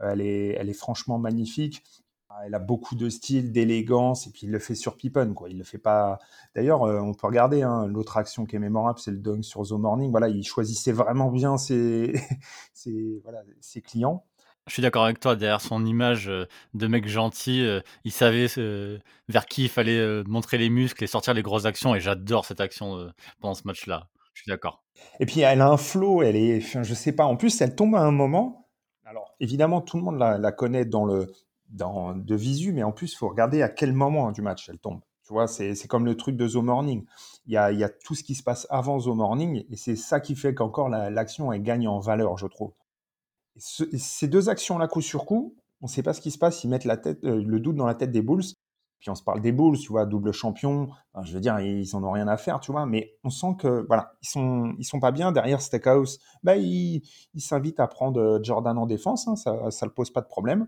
Elle 0.00 0.20
est, 0.20 0.56
elle 0.58 0.68
est 0.68 0.74
franchement 0.74 1.18
magnifique. 1.18 1.84
Elle 2.44 2.54
a 2.54 2.58
beaucoup 2.58 2.96
de 2.96 3.08
style, 3.08 3.52
d'élégance, 3.52 4.26
et 4.26 4.30
puis 4.30 4.42
il 4.44 4.50
le 4.50 4.58
fait 4.58 4.74
sur 4.74 4.96
Pippen, 4.96 5.32
quoi. 5.32 5.48
Il 5.48 5.58
le 5.58 5.64
fait 5.64 5.78
pas. 5.78 6.18
D'ailleurs, 6.54 6.82
euh, 6.82 7.00
on 7.00 7.14
peut 7.14 7.26
regarder 7.26 7.62
hein, 7.62 7.86
l'autre 7.86 8.16
action 8.16 8.46
qui 8.46 8.56
est 8.56 8.58
mémorable, 8.58 8.98
c'est 8.98 9.10
le 9.10 9.18
dunk 9.18 9.42
sur 9.42 9.62
The 9.66 9.72
Morning. 9.72 10.10
Voilà, 10.10 10.28
il 10.28 10.44
choisissait 10.44 10.92
vraiment 10.92 11.30
bien 11.30 11.56
ses, 11.56 12.12
ses, 12.72 13.20
voilà, 13.24 13.42
ses 13.60 13.80
clients. 13.80 14.24
Je 14.66 14.72
suis 14.72 14.82
d'accord 14.82 15.04
avec 15.04 15.20
toi, 15.20 15.36
derrière 15.36 15.60
son 15.60 15.86
image 15.86 16.28
euh, 16.28 16.46
de 16.74 16.88
mec 16.88 17.06
gentil, 17.06 17.64
euh, 17.64 17.80
il 18.04 18.10
savait 18.10 18.48
euh, 18.58 18.98
vers 19.28 19.46
qui 19.46 19.64
il 19.64 19.68
fallait 19.68 19.98
euh, 19.98 20.24
montrer 20.26 20.58
les 20.58 20.70
muscles 20.70 21.04
et 21.04 21.06
sortir 21.06 21.34
les 21.34 21.42
grosses 21.42 21.66
actions, 21.66 21.94
et 21.94 22.00
j'adore 22.00 22.44
cette 22.44 22.60
action 22.60 23.12
pendant 23.40 23.54
ce 23.54 23.62
match-là. 23.64 24.08
Je 24.34 24.42
suis 24.42 24.50
d'accord. 24.50 24.82
Et 25.20 25.26
puis 25.26 25.40
elle 25.40 25.60
a 25.60 25.68
un 25.68 25.76
flow, 25.76 26.22
elle 26.22 26.34
est, 26.34 26.60
je 26.60 26.94
sais 26.94 27.12
pas. 27.12 27.26
En 27.26 27.36
plus, 27.36 27.60
elle 27.60 27.76
tombe 27.76 27.94
à 27.94 28.00
un 28.00 28.10
moment. 28.10 28.68
Alors 29.04 29.36
évidemment, 29.38 29.80
tout 29.80 29.98
le 29.98 30.02
monde 30.02 30.18
la, 30.18 30.36
la 30.36 30.50
connaît 30.50 30.84
dans 30.84 31.04
le, 31.04 31.32
de 31.70 32.34
visu, 32.34 32.72
mais 32.72 32.82
en 32.82 32.92
plus, 32.92 33.12
il 33.12 33.16
faut 33.16 33.28
regarder 33.28 33.62
à 33.62 33.68
quel 33.68 33.92
moment 33.92 34.32
du 34.32 34.42
match 34.42 34.68
elle 34.68 34.78
tombe. 34.78 35.00
Tu 35.26 35.32
vois, 35.32 35.48
c'est 35.48 35.74
comme 35.88 36.04
le 36.06 36.16
truc 36.16 36.36
de 36.36 36.46
The 36.48 36.56
Morning. 36.56 37.04
Il 37.46 37.52
y 37.52 37.56
a, 37.56 37.72
y 37.72 37.82
a 37.84 37.88
tout 37.88 38.14
ce 38.14 38.22
qui 38.22 38.34
se 38.34 38.42
passe 38.42 38.66
avant 38.70 39.00
The 39.00 39.08
Morning, 39.08 39.64
et 39.68 39.76
c'est 39.76 39.96
ça 39.96 40.20
qui 40.20 40.36
fait 40.36 40.54
qu'encore 40.54 40.88
la- 40.88 41.10
l'action 41.10 41.52
elle 41.52 41.62
gagne 41.62 41.88
en 41.88 41.98
valeur, 41.98 42.38
je 42.38 42.46
trouve. 42.46 42.72
Ces 43.58 44.28
deux 44.28 44.48
actions-là, 44.48 44.86
coup 44.88 45.00
sur 45.00 45.24
coup, 45.24 45.54
on 45.80 45.86
ne 45.86 45.90
sait 45.90 46.02
pas 46.02 46.12
ce 46.12 46.20
qui 46.20 46.30
se 46.30 46.38
passe. 46.38 46.62
Ils 46.64 46.68
mettent 46.68 46.86
euh, 46.86 47.42
le 47.42 47.60
doute 47.60 47.76
dans 47.76 47.86
la 47.86 47.94
tête 47.94 48.12
des 48.12 48.22
Bulls. 48.22 48.44
Puis 48.98 49.10
on 49.10 49.14
se 49.14 49.22
parle 49.22 49.40
des 49.40 49.52
Bulls, 49.52 49.78
tu 49.78 49.88
vois, 49.88 50.06
double 50.06 50.32
champion. 50.32 50.88
Je 51.22 51.32
veux 51.32 51.40
dire, 51.40 51.58
ils 51.60 51.94
en 51.96 52.02
ont 52.04 52.10
rien 52.12 52.28
à 52.28 52.36
faire, 52.36 52.60
tu 52.60 52.72
vois. 52.72 52.86
Mais 52.86 53.14
on 53.24 53.30
sent 53.30 53.56
que, 53.58 53.84
voilà, 53.86 54.14
ils 54.22 54.28
sont, 54.28 54.74
ils 54.78 54.84
sont 54.84 55.00
pas 55.00 55.12
bien. 55.12 55.32
Derrière 55.32 55.60
Stackhouse, 55.60 56.18
bah, 56.42 56.56
il, 56.56 57.02
il 57.34 57.40
s'invite 57.40 57.80
à 57.80 57.86
prendre 57.88 58.20
euh, 58.20 58.42
Jordan 58.42 58.76
en 58.78 58.86
défense. 58.86 59.28
hein, 59.28 59.36
ça, 59.36 59.70
ça 59.70 59.86
le 59.86 59.92
pose 59.92 60.10
pas 60.10 60.20
de 60.22 60.26
problème. 60.28 60.66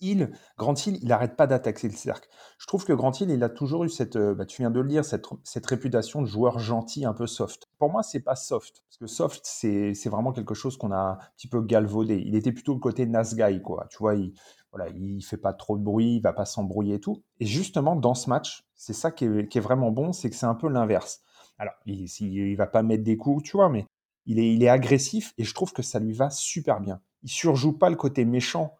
Hill, 0.00 0.30
Grant 0.56 0.74
Hill, 0.74 0.98
il 1.02 1.12
arrête 1.12 1.36
pas 1.36 1.46
d'attaquer 1.46 1.88
le 1.88 1.94
cercle. 1.94 2.28
Je 2.58 2.66
trouve 2.66 2.84
que 2.84 2.92
Grant 2.92 3.12
Hill, 3.12 3.30
il 3.30 3.42
a 3.42 3.48
toujours 3.48 3.84
eu 3.84 3.88
cette, 3.88 4.16
euh, 4.16 4.34
bah, 4.34 4.46
tu 4.46 4.62
viens 4.62 4.70
de 4.70 4.80
le 4.80 4.88
dire, 4.88 5.04
cette, 5.04 5.66
réputation 5.66 6.22
de 6.22 6.26
joueur 6.26 6.58
gentil, 6.58 7.04
un 7.04 7.12
peu 7.12 7.26
soft. 7.26 7.66
Pour 7.78 7.90
moi, 7.90 8.02
c'est 8.02 8.20
pas 8.20 8.36
soft, 8.36 8.82
parce 8.88 8.98
que 8.98 9.06
soft, 9.06 9.40
c'est 9.44 10.08
vraiment 10.08 10.32
quelque 10.32 10.54
chose 10.54 10.76
qu'on 10.76 10.92
a 10.92 10.98
un 10.98 11.18
petit 11.36 11.48
peu 11.48 11.60
galvaudé. 11.60 12.22
Il 12.26 12.34
était 12.34 12.52
plutôt 12.52 12.74
le 12.74 12.80
côté 12.80 13.06
nice 13.06 13.34
guy, 13.34 13.62
quoi. 13.62 13.86
Tu 13.90 13.98
vois, 13.98 14.14
il, 14.14 14.32
voilà, 14.72 14.90
il 14.90 15.22
fait 15.22 15.36
pas 15.36 15.52
trop 15.52 15.78
de 15.78 15.82
bruit, 15.82 16.16
il 16.16 16.22
va 16.22 16.32
pas 16.32 16.44
s'embrouiller 16.44 16.94
et 16.94 17.00
tout. 17.00 17.22
Et 17.40 17.46
justement, 17.46 17.96
dans 17.96 18.14
ce 18.14 18.28
match, 18.28 18.66
c'est 18.74 18.92
ça 18.92 19.10
qui 19.10 19.24
est, 19.24 19.60
vraiment 19.60 19.90
bon, 19.90 20.12
c'est 20.12 20.30
que 20.30 20.36
c'est 20.36 20.46
un 20.46 20.54
peu 20.54 20.68
l'inverse. 20.68 21.20
Alors, 21.58 21.74
il, 21.86 22.04
il, 22.20 22.20
il 22.20 22.56
va 22.56 22.66
pas 22.66 22.82
mettre 22.82 23.04
des 23.04 23.16
coups, 23.16 23.42
tu 23.42 23.56
vois, 23.56 23.68
mais 23.68 23.86
il 24.28 24.38
est, 24.38 24.54
il 24.54 24.62
est 24.62 24.68
agressif 24.68 25.32
et 25.38 25.44
je 25.44 25.54
trouve 25.54 25.72
que 25.72 25.82
ça 25.82 25.98
lui 25.98 26.12
va 26.12 26.30
super 26.30 26.80
bien. 26.80 27.00
Il 27.22 27.30
surjoue 27.30 27.72
pas 27.72 27.90
le 27.90 27.96
côté 27.96 28.24
méchant 28.24 28.76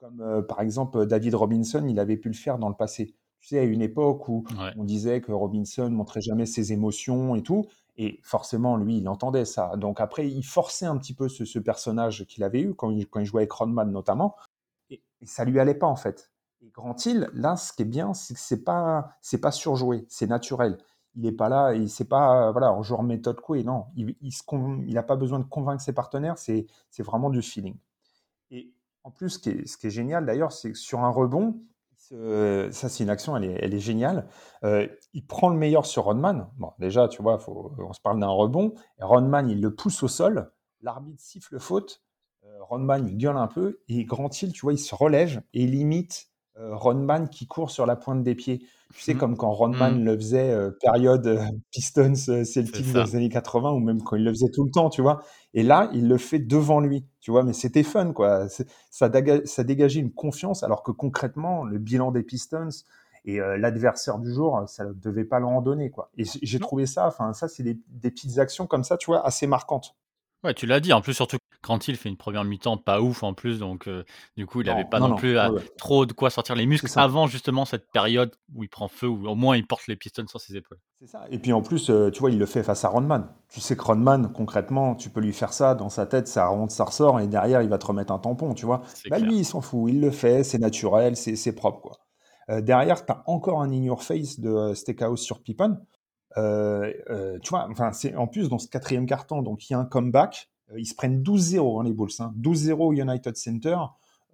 comme 0.00 0.20
euh, 0.20 0.42
par 0.42 0.60
exemple 0.60 1.06
David 1.06 1.34
Robinson, 1.34 1.84
il 1.88 1.98
avait 2.00 2.16
pu 2.16 2.28
le 2.28 2.34
faire 2.34 2.58
dans 2.58 2.68
le 2.68 2.74
passé. 2.76 3.14
Tu 3.40 3.48
sais, 3.48 3.58
à 3.58 3.62
une 3.62 3.82
époque 3.82 4.28
où 4.28 4.44
Ouais. 4.58 4.72
on 4.76 4.84
disait 4.84 5.20
que 5.20 5.32
Robinson 5.32 5.88
montrait 5.90 6.20
jamais 6.20 6.46
ses 6.46 6.72
émotions 6.72 7.34
et 7.36 7.42
tout, 7.42 7.64
et 7.96 8.20
forcément, 8.22 8.76
lui, 8.76 8.98
il 8.98 9.08
entendait 9.08 9.44
ça. 9.46 9.76
Donc 9.76 10.00
après, 10.00 10.28
il 10.28 10.42
forçait 10.42 10.86
un 10.86 10.96
petit 10.98 11.14
peu 11.14 11.28
ce, 11.28 11.44
ce 11.44 11.58
personnage 11.58 12.24
qu'il 12.26 12.44
avait 12.44 12.60
eu 12.62 12.74
quand 12.74 12.90
il, 12.90 13.06
quand 13.08 13.20
il 13.20 13.26
jouait 13.26 13.42
avec 13.42 13.52
Rodman 13.52 13.90
notamment, 13.90 14.36
et, 14.90 15.02
et 15.20 15.26
ça 15.26 15.44
lui 15.44 15.58
allait 15.60 15.74
pas 15.74 15.86
en 15.86 15.96
fait. 15.96 16.30
Et 16.62 16.70
Grant 16.70 16.96
Hill, 17.06 17.30
là, 17.34 17.56
ce 17.56 17.72
qui 17.72 17.82
est 17.82 17.86
bien, 17.86 18.12
c'est 18.14 18.34
que 18.34 18.40
c'est 18.40 18.64
pas, 18.64 19.12
c'est 19.22 19.40
pas 19.40 19.52
surjoué, 19.52 20.04
c'est 20.08 20.26
naturel. 20.26 20.78
Il 21.16 21.26
est 21.26 21.32
pas 21.32 21.48
là, 21.48 21.74
il 21.74 21.88
c'est 21.90 22.04
pas, 22.08 22.52
voilà, 22.52 22.72
en 22.72 22.82
joueur 22.82 23.02
méthode 23.02 23.40
coué, 23.40 23.64
non. 23.64 23.86
Il, 23.96 24.14
il, 24.20 24.32
se 24.32 24.42
il 24.86 24.96
a 24.98 25.02
pas 25.02 25.16
besoin 25.16 25.38
de 25.38 25.44
convaincre 25.44 25.82
ses 25.82 25.92
partenaires, 25.94 26.38
c'est, 26.38 26.66
c'est 26.90 27.02
vraiment 27.02 27.30
du 27.30 27.42
feeling. 27.42 27.76
Et 28.50 28.72
en 29.02 29.10
plus, 29.10 29.30
ce 29.30 29.38
qui 29.38 29.86
est, 29.86 29.90
génial 29.90 30.26
d'ailleurs, 30.26 30.52
c'est 30.52 30.72
que 30.72 30.78
sur 30.78 31.00
un 31.00 31.10
rebond, 31.10 31.60
ça 32.72 32.88
c'est 32.88 33.04
une 33.04 33.10
action, 33.10 33.36
elle 33.36 33.74
est, 33.74 33.78
géniale. 33.78 34.26
Euh, 34.64 34.86
il 35.12 35.26
prend 35.26 35.48
le 35.48 35.56
meilleur 35.56 35.86
sur 35.86 36.04
Rodman. 36.04 36.48
Bon, 36.58 36.72
déjà, 36.78 37.08
tu 37.08 37.22
vois, 37.22 37.38
on 37.48 37.92
se 37.92 38.00
parle 38.00 38.20
d'un 38.20 38.28
rebond. 38.28 38.74
Et 38.98 39.04
Rodman, 39.04 39.48
il 39.48 39.60
le 39.60 39.74
pousse 39.74 40.02
au 40.02 40.08
sol. 40.08 40.50
L'arbitre 40.82 41.22
siffle 41.22 41.58
faute. 41.58 42.02
Euh, 42.44 42.62
Rodman, 42.62 43.06
il 43.06 43.16
gueule 43.16 43.36
un 43.36 43.46
peu. 43.46 43.80
Et 43.88 44.04
Grant 44.04 44.30
Hill, 44.30 44.52
tu 44.52 44.62
vois, 44.62 44.72
il 44.72 44.78
se 44.78 44.94
relève 44.94 45.42
et 45.52 45.64
il 45.64 45.74
euh, 46.60 46.74
Rodman 46.76 47.28
qui 47.28 47.46
court 47.46 47.70
sur 47.70 47.86
la 47.86 47.96
pointe 47.96 48.22
des 48.22 48.34
pieds. 48.34 48.58
Tu 48.94 49.02
sais, 49.02 49.14
Mhm. 49.14 49.20
comme 49.20 49.36
quand 49.36 49.50
Rodman 49.52 49.98
Mhm. 49.98 50.04
le 50.04 50.16
faisait, 50.16 50.50
euh, 50.50 50.70
période 50.80 51.26
euh, 51.26 51.38
Pistons, 51.72 52.12
euh, 52.28 52.44
Celtics 52.44 52.86
ça. 52.86 53.04
des 53.04 53.16
années 53.16 53.28
80, 53.28 53.70
ou 53.72 53.78
même 53.78 54.02
quand 54.02 54.16
il 54.16 54.24
le 54.24 54.30
faisait 54.30 54.50
tout 54.52 54.64
le 54.64 54.70
temps, 54.70 54.90
tu 54.90 55.00
vois. 55.00 55.22
Et 55.54 55.62
là, 55.62 55.88
il 55.94 56.08
le 56.08 56.18
fait 56.18 56.38
devant 56.40 56.80
lui, 56.80 57.06
tu 57.20 57.30
vois. 57.30 57.42
Mais 57.44 57.52
c'était 57.52 57.82
fun, 57.84 58.12
quoi. 58.12 58.48
Ça, 58.90 59.08
dégageait 59.64 60.00
une 60.00 60.12
confiance, 60.12 60.62
alors 60.62 60.82
que 60.82 60.90
concrètement, 60.92 61.64
le 61.64 61.78
bilan 61.78 62.10
des 62.12 62.22
Pistons 62.22 62.68
et 63.24 63.38
l'adversaire 63.38 64.18
du 64.18 64.32
jour, 64.32 64.62
ça 64.66 64.84
ne 64.86 64.92
devait 64.92 65.24
pas 65.24 65.38
leur 65.40 65.50
en 65.50 65.60
donner, 65.62 65.90
quoi. 65.90 66.10
Et 66.16 66.24
j'ai 66.42 66.58
trouvé 66.58 66.86
ça, 66.86 67.06
enfin, 67.06 67.32
ça, 67.32 67.48
c'est 67.48 67.62
des, 67.62 67.78
des 67.88 68.10
petites 68.10 68.38
actions 68.38 68.66
comme 68.66 68.82
ça, 68.84 68.96
tu 68.96 69.06
vois, 69.06 69.24
assez 69.26 69.46
marquantes. 69.46 69.94
Ouais, 70.42 70.54
tu 70.54 70.66
l'as 70.66 70.80
dit. 70.80 70.92
En 70.92 71.00
plus, 71.02 71.12
surtout, 71.14 71.36
Grant 71.62 71.78
Hill 71.86 71.96
fait 71.96 72.08
une 72.08 72.16
première 72.16 72.44
mi-temps 72.44 72.78
pas 72.78 73.02
ouf 73.02 73.22
en 73.22 73.34
plus, 73.34 73.58
donc 73.58 73.86
euh, 73.86 74.02
du 74.36 74.46
coup, 74.46 74.62
il 74.62 74.66
n'avait 74.66 74.84
pas 74.86 74.98
non, 74.98 75.08
non 75.08 75.14
non. 75.14 75.18
plus 75.18 75.32
Ouais, 75.34 75.38
à- 75.38 75.52
ouais. 75.52 75.62
trop 75.76 76.06
de 76.06 76.12
quoi 76.14 76.30
sortir 76.30 76.54
les 76.54 76.64
muscles 76.66 76.88
avant 76.96 77.26
justement 77.26 77.66
cette 77.66 77.90
période 77.92 78.34
où 78.54 78.64
il 78.64 78.68
prend 78.68 78.88
feu, 78.88 79.06
où 79.06 79.28
au 79.28 79.34
moins 79.34 79.56
il 79.58 79.66
porte 79.66 79.86
les 79.86 79.96
pistons 79.96 80.26
sur 80.26 80.40
ses 80.40 80.56
épaules. 80.56 80.78
C'est 81.00 81.06
ça. 81.08 81.26
Et 81.30 81.38
puis 81.38 81.52
en 81.52 81.60
plus, 81.60 81.90
euh, 81.90 82.10
tu 82.10 82.20
vois, 82.20 82.30
il 82.30 82.38
le 82.38 82.46
fait 82.46 82.62
face 82.62 82.84
à 82.84 82.88
Rodman. 82.88 83.28
Tu 83.48 83.60
sais 83.60 83.76
que 83.76 83.82
Rodman, 83.82 84.32
concrètement, 84.32 84.94
tu 84.94 85.10
peux 85.10 85.20
lui 85.20 85.32
faire 85.34 85.52
ça 85.52 85.74
dans 85.74 85.90
sa 85.90 86.06
tête, 86.06 86.28
ça 86.28 86.46
remonte, 86.48 86.70
ça 86.70 86.84
ressort, 86.84 87.20
et 87.20 87.26
derrière, 87.26 87.60
il 87.62 87.68
va 87.68 87.76
te 87.78 87.86
remettre 87.86 88.12
un 88.12 88.18
tampon, 88.18 88.54
tu 88.54 88.64
vois. 88.64 88.82
Bah 89.10 89.18
lui, 89.18 89.38
il 89.40 89.44
s'en 89.44 89.60
fout, 89.60 89.90
il 89.92 90.00
le 90.00 90.10
fait, 90.10 90.44
c'est 90.44 90.58
naturel, 90.58 91.16
c'est 91.16 91.36
c'est 91.36 91.54
propre, 91.54 91.80
quoi. 91.80 91.98
Euh, 92.48 92.60
derrière, 92.62 93.04
tu 93.04 93.12
as 93.12 93.22
encore 93.26 93.60
un 93.60 93.70
in 93.70 93.82
your 93.82 94.02
face 94.02 94.40
de 94.40 94.72
Steakhouse 94.74 95.20
sur 95.20 95.42
Pippen. 95.42 95.78
Euh, 96.36 96.92
euh, 97.10 97.38
tu 97.42 97.50
vois, 97.50 97.66
enfin, 97.70 97.92
c'est 97.92 98.14
en 98.14 98.26
plus 98.26 98.48
dans 98.48 98.58
ce 98.58 98.68
quatrième 98.68 99.06
carton, 99.06 99.42
donc 99.42 99.68
il 99.68 99.72
y 99.72 99.76
a 99.76 99.78
un 99.78 99.84
comeback. 99.84 100.48
Euh, 100.72 100.80
ils 100.80 100.86
se 100.86 100.94
prennent 100.94 101.22
12-0, 101.22 101.80
hein, 101.80 101.84
les 101.84 101.92
Bulls. 101.92 102.10
Hein. 102.18 102.32
12-0 102.38 102.72
au 102.72 102.92
United 102.92 103.36
Center. 103.36 103.76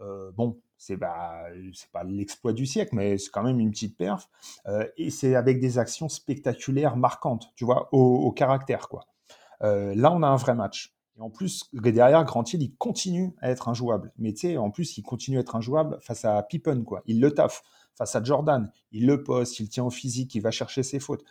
Euh, 0.00 0.30
bon, 0.36 0.58
c'est 0.78 0.96
bah, 0.96 1.44
pas 1.92 2.04
l'exploit 2.04 2.52
du 2.52 2.66
siècle, 2.66 2.94
mais 2.94 3.18
c'est 3.18 3.30
quand 3.30 3.42
même 3.42 3.60
une 3.60 3.70
petite 3.70 3.96
perf. 3.96 4.28
Euh, 4.66 4.86
et 4.96 5.10
c'est 5.10 5.34
avec 5.34 5.60
des 5.60 5.78
actions 5.78 6.08
spectaculaires, 6.08 6.96
marquantes, 6.96 7.52
tu 7.54 7.64
vois, 7.64 7.88
au, 7.92 8.30
caractère, 8.32 8.88
quoi. 8.88 9.06
Là, 9.62 10.12
on 10.12 10.22
a 10.22 10.26
un 10.26 10.36
vrai 10.36 10.54
match. 10.54 10.94
Et 11.16 11.22
en 11.22 11.30
plus, 11.30 11.70
derrière, 11.72 12.22
Grant 12.24 12.44
Hill, 12.44 12.62
il 12.62 12.74
continue 12.74 13.32
à 13.40 13.50
être 13.50 13.68
injouable. 13.68 14.12
Mais 14.18 14.34
tu 14.34 14.48
sais, 14.48 14.56
en 14.58 14.70
plus, 14.70 14.98
il 14.98 15.02
continue 15.02 15.38
à 15.38 15.40
être 15.40 15.56
injouable 15.56 15.96
face 16.02 16.26
à 16.26 16.42
Pippen, 16.42 16.84
quoi. 16.84 17.02
Il 17.06 17.20
le 17.20 17.30
taffe. 17.32 17.62
Face 17.94 18.14
à 18.14 18.22
Jordan, 18.22 18.70
il 18.92 19.06
le 19.06 19.22
poste, 19.22 19.58
il 19.58 19.70
tient 19.70 19.84
au 19.84 19.90
physique, 19.90 20.34
il 20.34 20.42
va 20.42 20.50
chercher 20.50 20.82
ses 20.82 21.00
fautes. 21.00 21.24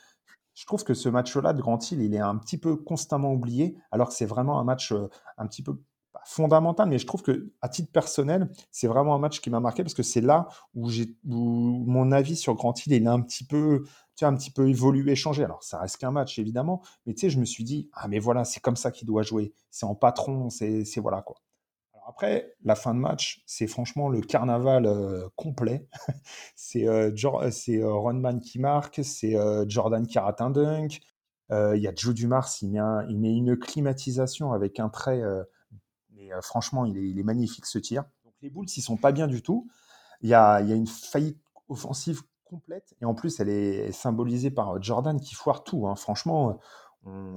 Je 0.55 0.65
trouve 0.65 0.83
que 0.83 0.93
ce 0.93 1.09
match-là 1.09 1.53
de 1.53 1.61
Grant 1.61 1.79
Hill, 1.79 2.01
il 2.01 2.15
est 2.15 2.19
un 2.19 2.37
petit 2.37 2.57
peu 2.57 2.77
constamment 2.77 3.33
oublié, 3.33 3.77
alors 3.91 4.07
que 4.09 4.15
c'est 4.15 4.25
vraiment 4.25 4.59
un 4.59 4.63
match 4.63 4.93
euh, 4.93 5.09
un 5.37 5.47
petit 5.47 5.61
peu 5.61 5.75
pas 6.13 6.21
fondamental, 6.25 6.87
mais 6.87 6.97
je 6.97 7.05
trouve 7.05 7.21
que 7.21 7.51
à 7.61 7.67
titre 7.67 7.91
personnel, 7.91 8.49
c'est 8.71 8.87
vraiment 8.87 9.15
un 9.15 9.19
match 9.19 9.41
qui 9.41 9.49
m'a 9.49 9.59
marqué 9.59 9.83
parce 9.83 9.93
que 9.93 10.03
c'est 10.03 10.21
là 10.21 10.47
où 10.73 10.89
où 11.27 11.83
mon 11.85 12.11
avis 12.13 12.37
sur 12.37 12.55
Grant 12.55 12.73
Hill, 12.73 12.93
il 12.93 13.05
a 13.07 13.11
un 13.11 13.21
petit 13.21 13.45
peu, 13.45 13.83
tu 13.83 13.91
sais, 14.15 14.25
un 14.25 14.35
petit 14.35 14.51
peu 14.51 14.69
évolué, 14.69 15.15
changé. 15.15 15.43
Alors 15.43 15.61
ça 15.63 15.77
reste 15.79 15.97
qu'un 15.97 16.11
match 16.11 16.39
évidemment, 16.39 16.81
mais 17.05 17.13
tu 17.13 17.21
sais, 17.21 17.29
je 17.29 17.39
me 17.39 17.45
suis 17.45 17.65
dit 17.65 17.89
ah 17.93 18.07
mais 18.07 18.19
voilà, 18.19 18.45
c'est 18.45 18.61
comme 18.61 18.77
ça 18.77 18.91
qu'il 18.91 19.07
doit 19.07 19.23
jouer. 19.23 19.53
C'est 19.71 19.85
en 19.85 19.95
patron, 19.95 20.49
c'est 20.49 20.85
voilà 20.99 21.21
quoi. 21.21 21.35
Après, 22.15 22.55
la 22.63 22.75
fin 22.75 22.93
de 22.93 22.99
match, 22.99 23.43
c'est 23.45 23.67
franchement 23.67 24.07
le 24.07 24.21
carnaval 24.21 24.85
euh, 24.85 25.27
complet. 25.35 25.85
c'est 26.55 26.87
euh, 26.87 27.11
euh, 27.11 27.49
euh, 27.69 27.93
Rodman 27.93 28.39
qui 28.39 28.57
marque, 28.57 29.01
c'est 29.03 29.35
Jordan 29.67 30.07
qui 30.07 30.17
rate 30.17 30.39
un 30.39 30.49
dunk. 30.49 31.01
Il 31.49 31.77
y 31.77 31.87
a 31.89 31.93
Joe 31.93 32.13
Dumars, 32.13 32.47
il 32.61 32.69
met, 32.71 33.35
une 33.35 33.57
climatisation 33.57 34.53
avec 34.53 34.79
un 34.79 34.87
trait. 34.87 35.21
mais 36.11 36.29
franchement, 36.41 36.85
il 36.85 37.19
est, 37.19 37.23
magnifique 37.23 37.65
ce 37.65 37.79
tir. 37.79 38.05
Donc 38.23 38.33
les 38.41 38.49
Bulls, 38.49 38.69
ils 38.77 38.81
sont 38.81 38.95
pas 38.95 39.11
bien 39.11 39.27
du 39.27 39.41
tout. 39.41 39.67
Il 40.21 40.29
y 40.29 40.33
a, 40.33 40.61
une 40.61 40.87
faillite 40.87 41.41
offensive 41.67 42.21
complète 42.45 42.95
et 43.01 43.05
en 43.05 43.13
plus, 43.13 43.41
elle 43.41 43.49
est 43.49 43.91
symbolisée 43.91 44.51
par 44.51 44.81
Jordan 44.81 45.19
qui 45.19 45.35
foire 45.35 45.65
tout. 45.65 45.85
hein. 45.85 45.97
Franchement, 45.97 46.61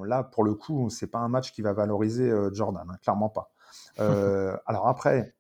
là, 0.05 0.23
pour 0.23 0.45
le 0.45 0.55
coup, 0.55 0.89
c'est 0.89 1.09
pas 1.09 1.19
un 1.19 1.29
match 1.29 1.51
qui 1.51 1.63
va 1.63 1.73
valoriser 1.73 2.33
Jordan, 2.53 2.87
hein, 2.89 2.97
clairement 3.03 3.29
pas. 3.29 3.51
Euh, 4.01 4.57
alors 4.67 4.89
après, 4.89 5.35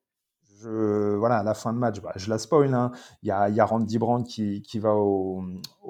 voilà, 0.62 1.38
à 1.38 1.42
la 1.42 1.54
fin 1.54 1.72
de 1.72 1.78
match, 1.78 2.00
bah, 2.00 2.12
je 2.16 2.28
la 2.28 2.38
spoil, 2.38 2.74
hein, 2.74 2.90
il 3.22 3.28
y, 3.28 3.30
a, 3.30 3.64
Randy 3.64 3.98
Brand 3.98 4.26
qui, 4.26 4.78
va 4.78 4.94
au, 4.94 5.44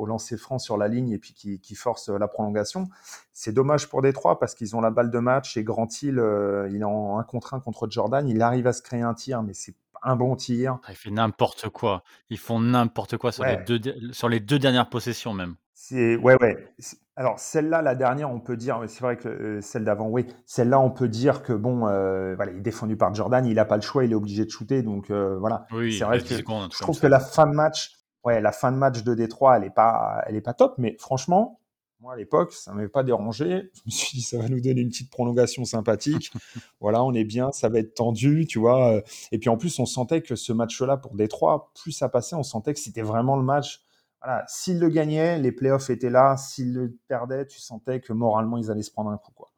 lancer 0.06 0.36
franc 0.36 0.58
sur 0.58 0.76
la 0.76 0.88
ligne 0.88 1.10
et 1.10 1.18
puis 1.18 1.34
qui, 1.34 1.74
force 1.74 2.08
la 2.08 2.28
prolongation. 2.28 2.88
C'est 3.32 3.52
dommage 3.52 3.88
pour 3.88 4.02
Détroit 4.02 4.38
parce 4.38 4.54
qu'ils 4.54 4.76
ont 4.76 4.80
la 4.80 4.90
balle 4.90 5.10
de 5.10 5.18
match 5.18 5.56
et 5.56 5.64
Grant 5.64 5.88
Hill, 6.02 6.18
euh, 6.18 6.68
il 6.70 6.80
est 6.80 6.84
en 6.84 7.18
un 7.18 7.22
contre 7.22 7.54
un 7.54 7.60
contre 7.60 7.88
Jordan, 7.90 8.28
il 8.28 8.42
arrive 8.42 8.66
à 8.66 8.72
se 8.72 8.82
créer 8.82 9.02
un 9.02 9.14
tir, 9.14 9.42
mais 9.42 9.54
c'est 9.54 9.74
un 10.02 10.16
bon 10.16 10.36
tir. 10.36 10.78
Il 10.88 10.94
fait 10.94 11.10
n'importe 11.10 11.68
quoi. 11.68 12.02
Ils 12.30 12.38
font 12.38 12.60
n'importe 12.60 13.16
quoi 13.16 13.32
sur, 13.32 13.44
les 13.44 13.56
deux, 13.56 13.78
de- 13.78 14.12
sur 14.12 14.28
les 14.28 14.40
deux 14.40 14.58
dernières 14.58 14.88
possessions 14.88 15.34
même. 15.34 15.56
C'est 15.74 16.16
ouais 16.16 16.36
ouais. 16.42 16.72
Alors 17.16 17.38
celle-là, 17.38 17.82
la 17.82 17.94
dernière, 17.94 18.30
on 18.30 18.40
peut 18.40 18.56
dire, 18.56 18.80
c'est 18.86 19.00
vrai 19.00 19.16
que 19.16 19.28
euh, 19.28 19.60
celle 19.60 19.84
d'avant, 19.84 20.08
oui, 20.08 20.26
celle-là, 20.46 20.78
on 20.78 20.90
peut 20.90 21.08
dire 21.08 21.42
que 21.42 21.52
bon, 21.52 21.86
euh, 21.88 22.34
voilà, 22.36 22.52
il 22.52 22.58
est 22.58 22.62
défendu 22.62 22.96
par 22.96 23.12
Jordan, 23.14 23.44
il 23.46 23.58
a 23.58 23.64
pas 23.64 23.76
le 23.76 23.82
choix, 23.82 24.04
il 24.04 24.12
est 24.12 24.14
obligé 24.14 24.44
de 24.44 24.50
shooter, 24.50 24.82
donc 24.82 25.10
euh, 25.10 25.36
voilà. 25.38 25.66
Oui, 25.72 25.96
c'est 25.98 26.04
vrai 26.04 26.18
que 26.18 26.24
10 26.24 26.36
secondes, 26.38 26.70
je 26.72 26.78
trouve 26.78 27.00
que 27.00 27.06
la 27.06 27.18
fin 27.20 27.46
de 27.46 27.52
match, 27.54 27.92
ouais, 28.24 28.40
la 28.40 28.52
fin 28.52 28.70
de 28.70 28.76
match 28.76 29.02
de 29.02 29.14
Détroit, 29.14 29.56
elle 29.56 29.64
est 29.64 29.70
pas, 29.74 30.22
elle 30.26 30.36
est 30.36 30.40
pas 30.40 30.54
top, 30.54 30.74
mais 30.78 30.96
franchement, 31.00 31.58
moi 32.00 32.14
à 32.14 32.16
l'époque, 32.16 32.52
ça 32.52 32.72
m'avait 32.72 32.88
pas 32.88 33.02
dérangé. 33.02 33.70
Je 33.74 33.80
me 33.86 33.90
suis 33.90 34.18
dit, 34.18 34.22
ça 34.22 34.38
va 34.38 34.48
nous 34.48 34.60
donner 34.60 34.80
une 34.80 34.88
petite 34.88 35.10
prolongation 35.10 35.64
sympathique. 35.64 36.32
voilà, 36.80 37.02
on 37.04 37.12
est 37.12 37.24
bien, 37.24 37.52
ça 37.52 37.68
va 37.68 37.78
être 37.78 37.94
tendu, 37.94 38.46
tu 38.46 38.58
vois. 38.58 38.92
euh, 38.94 39.00
Et 39.32 39.38
puis 39.38 39.50
en 39.50 39.56
plus, 39.56 39.78
on 39.78 39.86
sentait 39.86 40.22
que 40.22 40.36
ce 40.36 40.52
match-là 40.52 40.96
pour 40.96 41.14
Détroit, 41.14 41.72
plus 41.74 41.92
ça 41.92 42.08
passait, 42.08 42.36
on 42.36 42.42
sentait 42.42 42.74
que 42.74 42.80
c'était 42.80 43.02
vraiment 43.02 43.36
le 43.36 43.42
match 43.42 43.82
voilà, 44.22 44.44
s'ils 44.48 44.80
le 44.80 44.88
gagnaient, 44.88 45.38
les 45.38 45.52
playoffs 45.52 45.90
étaient 45.90 46.10
là. 46.10 46.36
S'ils 46.36 46.74
le 46.74 46.96
perdaient, 47.08 47.46
tu 47.46 47.60
sentais 47.60 48.00
que 48.00 48.12
moralement, 48.12 48.58
ils 48.58 48.70
allaient 48.70 48.82
se 48.82 48.90
prendre 48.90 49.10
un 49.10 49.16
coup. 49.18 49.32
Quoi. 49.34 49.48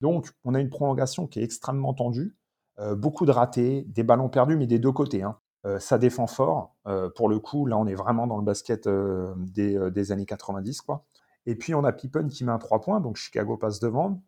Donc, 0.00 0.30
on 0.44 0.54
a 0.54 0.60
une 0.60 0.70
prolongation 0.70 1.26
qui 1.26 1.40
est 1.40 1.44
extrêmement 1.44 1.94
tendue. 1.94 2.36
Euh, 2.78 2.96
beaucoup 2.96 3.26
de 3.26 3.30
ratés, 3.30 3.84
des 3.88 4.02
ballons 4.02 4.28
perdus, 4.28 4.56
mais 4.56 4.66
des 4.66 4.78
deux 4.78 4.92
côtés. 4.92 5.22
Hein. 5.22 5.38
Euh, 5.66 5.78
ça 5.78 5.98
défend 5.98 6.26
fort. 6.26 6.74
Euh, 6.88 7.08
pour 7.10 7.28
le 7.28 7.38
coup, 7.38 7.66
là, 7.66 7.78
on 7.78 7.86
est 7.86 7.94
vraiment 7.94 8.26
dans 8.26 8.36
le 8.38 8.42
basket 8.44 8.86
euh, 8.88 9.32
des, 9.36 9.78
des, 9.92 10.10
années 10.10 10.26
90. 10.26 10.80
Quoi. 10.80 11.04
Et 11.46 11.56
puis, 11.56 11.74
on 11.74 11.84
a 11.84 11.92
Pippen 11.92 12.28
qui 12.28 12.44
met 12.44 12.52
un 12.52 12.58
3 12.58 12.80
points. 12.80 13.00
Donc, 13.00 13.16
Chicago 13.16 13.56
passe 13.56 13.80
devant. 13.80 14.22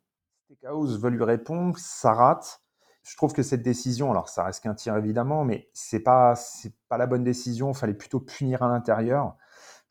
Steakhouse 0.47 0.99
veut 1.01 1.11
lui 1.11 1.25
répondre. 1.25 1.77
Ça 1.79 2.13
rate. 2.13 2.61
Je 3.03 3.17
trouve 3.17 3.35
que 3.35 3.43
cette 3.43 3.63
décision, 3.63 4.11
alors 4.11 4.31
ça 4.31 4.45
reste 4.45 4.63
qu'un 4.63 4.73
tir 4.73 4.97
évidemment, 4.97 5.45
mais 5.45 5.69
c'est 5.75 6.01
pas 6.01 6.35
c'est 6.37 6.73
pas 6.89 6.97
la 6.97 7.07
bonne 7.07 7.23
décision. 7.23 7.73
Il 7.73 7.77
fallait 7.77 7.93
plutôt 7.93 8.19
punir 8.19 8.63
à 8.63 8.69
l'intérieur 8.69 9.37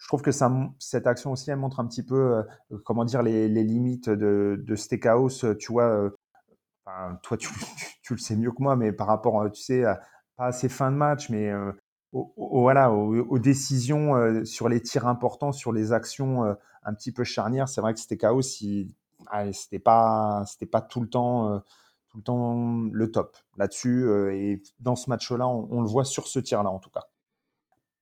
je 0.03 0.09
trouve 0.09 0.21
que 0.21 0.33
ça, 0.33 0.51
cette 0.79 1.07
action 1.07 1.31
aussi, 1.31 1.49
elle 1.49 1.55
montre 1.55 1.79
un 1.79 1.87
petit 1.87 2.03
peu, 2.03 2.43
euh, 2.71 2.77
comment 2.83 3.05
dire, 3.05 3.23
les, 3.23 3.47
les, 3.47 3.63
limites 3.63 4.09
de, 4.09 4.61
de 4.61 4.75
Steakhouse. 4.75 5.45
Tu 5.57 5.71
vois, 5.71 5.85
euh, 5.85 6.09
toi, 7.21 7.37
tu, 7.37 7.47
tu, 8.03 8.13
le 8.13 8.19
sais 8.19 8.35
mieux 8.35 8.51
que 8.51 8.61
moi, 8.61 8.75
mais 8.75 8.91
par 8.91 9.07
rapport, 9.07 9.49
tu 9.49 9.61
sais, 9.61 9.85
à, 9.85 10.01
pas 10.35 10.47
à 10.47 10.51
ces 10.51 10.67
fins 10.67 10.91
de 10.91 10.97
match, 10.97 11.29
mais 11.29 11.49
euh, 11.49 11.71
au, 12.13 12.31
au, 12.37 12.61
voilà, 12.61 12.91
aux, 12.91 13.15
aux 13.17 13.39
décisions 13.39 14.15
euh, 14.15 14.45
sur 14.45 14.69
les 14.69 14.81
tirs 14.81 15.07
importants, 15.07 15.51
sur 15.51 15.73
les 15.73 15.91
actions 15.91 16.45
euh, 16.45 16.53
un 16.83 16.93
petit 16.93 17.11
peu 17.11 17.23
charnières. 17.23 17.67
C'est 17.67 17.81
vrai 17.81 17.93
que 17.93 17.99
Steakhouse, 17.99 18.61
il, 18.61 18.93
ah, 19.27 19.51
c'était 19.51 19.79
pas, 19.79 20.43
c'était 20.47 20.65
pas 20.65 20.81
tout 20.81 21.01
le 21.01 21.09
temps. 21.09 21.49
euh, 21.51 21.59
tout 22.09 22.17
le 22.17 22.23
temps 22.23 22.79
le 22.91 23.11
top 23.11 23.37
là-dessus 23.57 24.07
et 24.31 24.61
dans 24.79 24.95
ce 24.95 25.09
match-là, 25.09 25.47
on, 25.47 25.81
le 25.81 25.87
voit 25.87 26.05
sur 26.05 26.27
ce 26.27 26.37
tir-là 26.37 26.69
en 26.69 26.77
tout 26.77 26.91
cas 26.91 27.07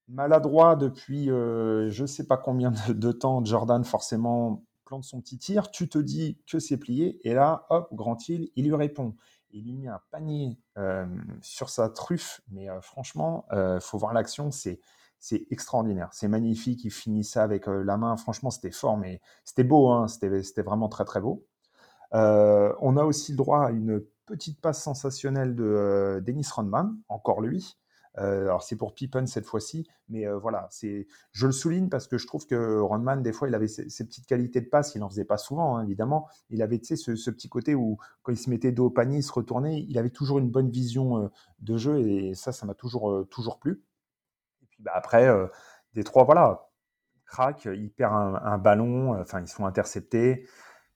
maladroit 0.10 0.75
depuis 0.75 1.27
je 1.27 2.06
sais 2.06 2.27
pas 2.27 2.36
combien 2.36 2.74
de, 2.89 3.12
temps. 3.13 3.41
Jordan, 3.46 3.86
forcément, 3.86 4.65
plante 4.84 5.06
son 5.06 5.22
petit 5.22 5.38
tir. 5.38 5.72
Tu 5.72 5.88
te 5.88 5.98
dis 5.98 6.38
que 6.46 6.60
c'est 6.60 6.75
plié. 6.75 7.25
Et 7.25 7.34
là, 7.34 7.65
hop, 7.70 7.88
Grand 7.94 8.27
Hill, 8.27 8.50
il 8.58 8.65
lui 8.65 8.75
répond. 8.75 9.15
Il 9.53 9.65
lui 9.65 9.77
met 9.77 9.88
un 9.88 10.01
panier 10.12 10.58
euh, 10.77 11.05
sur 11.41 11.70
sa 11.70 11.89
truffe. 11.89 12.41
Mais 12.50 12.70
euh, 12.70 12.81
franchement, 12.81 13.46
il 13.51 13.79
faut 13.81 13.98
voir 13.98 14.13
l'action. 14.13 14.51
C'est. 14.51 14.79
Extraordinaire, 15.51 16.10
c'est 16.13 16.27
magnifique. 16.27 16.83
Il 16.83 16.90
finit 16.90 17.24
ça 17.24 17.44
avec 17.44 17.68
la 17.68 17.96
main. 17.96 18.18
Franchement, 18.18 18.50
c'était 18.50 18.72
fort, 18.72 18.98
mais 18.98 19.22
c'était 19.46 19.64
beau. 19.64 19.92
Hein 19.92 20.07
c'était 20.07 20.64
vraiment 20.64 20.90
très 20.90 21.05
très 21.05 21.22
beau. 21.22 21.46
Euh, 22.14 22.74
on 22.79 22.98
a 22.98 23.03
aussi 23.03 23.31
le 23.31 23.37
droit 23.37 23.66
à 23.66 23.72
une 23.72 24.03
petite 24.25 24.59
passe 24.59 24.81
sensationnelle 24.81 25.55
de 25.55 25.64
euh, 25.64 26.22
Dennis 26.22 26.48
Rodman, 26.53 26.96
encore 27.09 27.42
lui, 27.42 27.77
euh, 28.17 28.43
alors 28.43 28.63
c'est 28.63 28.75
pour 28.75 28.93
Pippen 28.93 29.25
cette 29.25 29.45
fois-ci, 29.45 29.87
mais 30.09 30.27
euh, 30.27 30.37
voilà, 30.37 30.67
c'est, 30.69 31.07
je 31.31 31.45
le 31.45 31.53
souligne 31.53 31.87
parce 31.87 32.07
que 32.07 32.17
je 32.17 32.27
trouve 32.27 32.45
que 32.45 32.79
Rodman, 32.79 33.24
des 33.24 33.31
fois, 33.31 33.47
il 33.47 33.55
avait 33.55 33.67
ses, 33.67 33.85
petites 34.05 34.25
qualités 34.25 34.59
de 34.59 34.67
passe, 34.67 34.95
il 34.95 35.00
n'en 35.00 35.09
faisait 35.09 35.25
pas 35.25 35.37
souvent, 35.37 35.77
hein, 35.77 35.83
évidemment. 35.83 36.27
Il 36.50 36.61
avait 36.61 36.79
ce, 36.83 37.15
ce, 37.15 37.29
petit 37.29 37.47
côté 37.47 37.74
où, 37.74 37.97
quand 38.24 38.31
il 38.31 38.37
se 38.37 38.50
mettait 38.50 38.71
dos 38.71 38.87
au 38.87 38.89
panier, 38.89 39.19
il 39.19 39.24
se 39.24 39.31
retournait, 39.31 39.81
il 39.87 39.97
avait 39.97 40.09
toujours 40.09 40.39
une 40.39 40.50
bonne 40.50 40.69
vision 40.69 41.24
euh, 41.24 41.27
de 41.59 41.77
jeu 41.77 42.00
et 42.00 42.33
ça, 42.35 42.51
ça 42.51 42.65
m'a 42.65 42.74
toujours, 42.74 43.25
toujours 43.29 43.59
plu. 43.59 43.83
Et 44.61 44.65
puis 44.65 44.83
bah, 44.83 44.91
après, 44.93 45.29
des 45.93 46.03
trois, 46.03 46.25
voilà, 46.25 46.69
craque, 47.25 47.65
il 47.65 47.91
perd 47.91 48.13
un, 48.13 48.57
ballon, 48.57 49.19
enfin, 49.21 49.41
ils 49.41 49.47
sont 49.47 49.65
interceptés. 49.65 50.47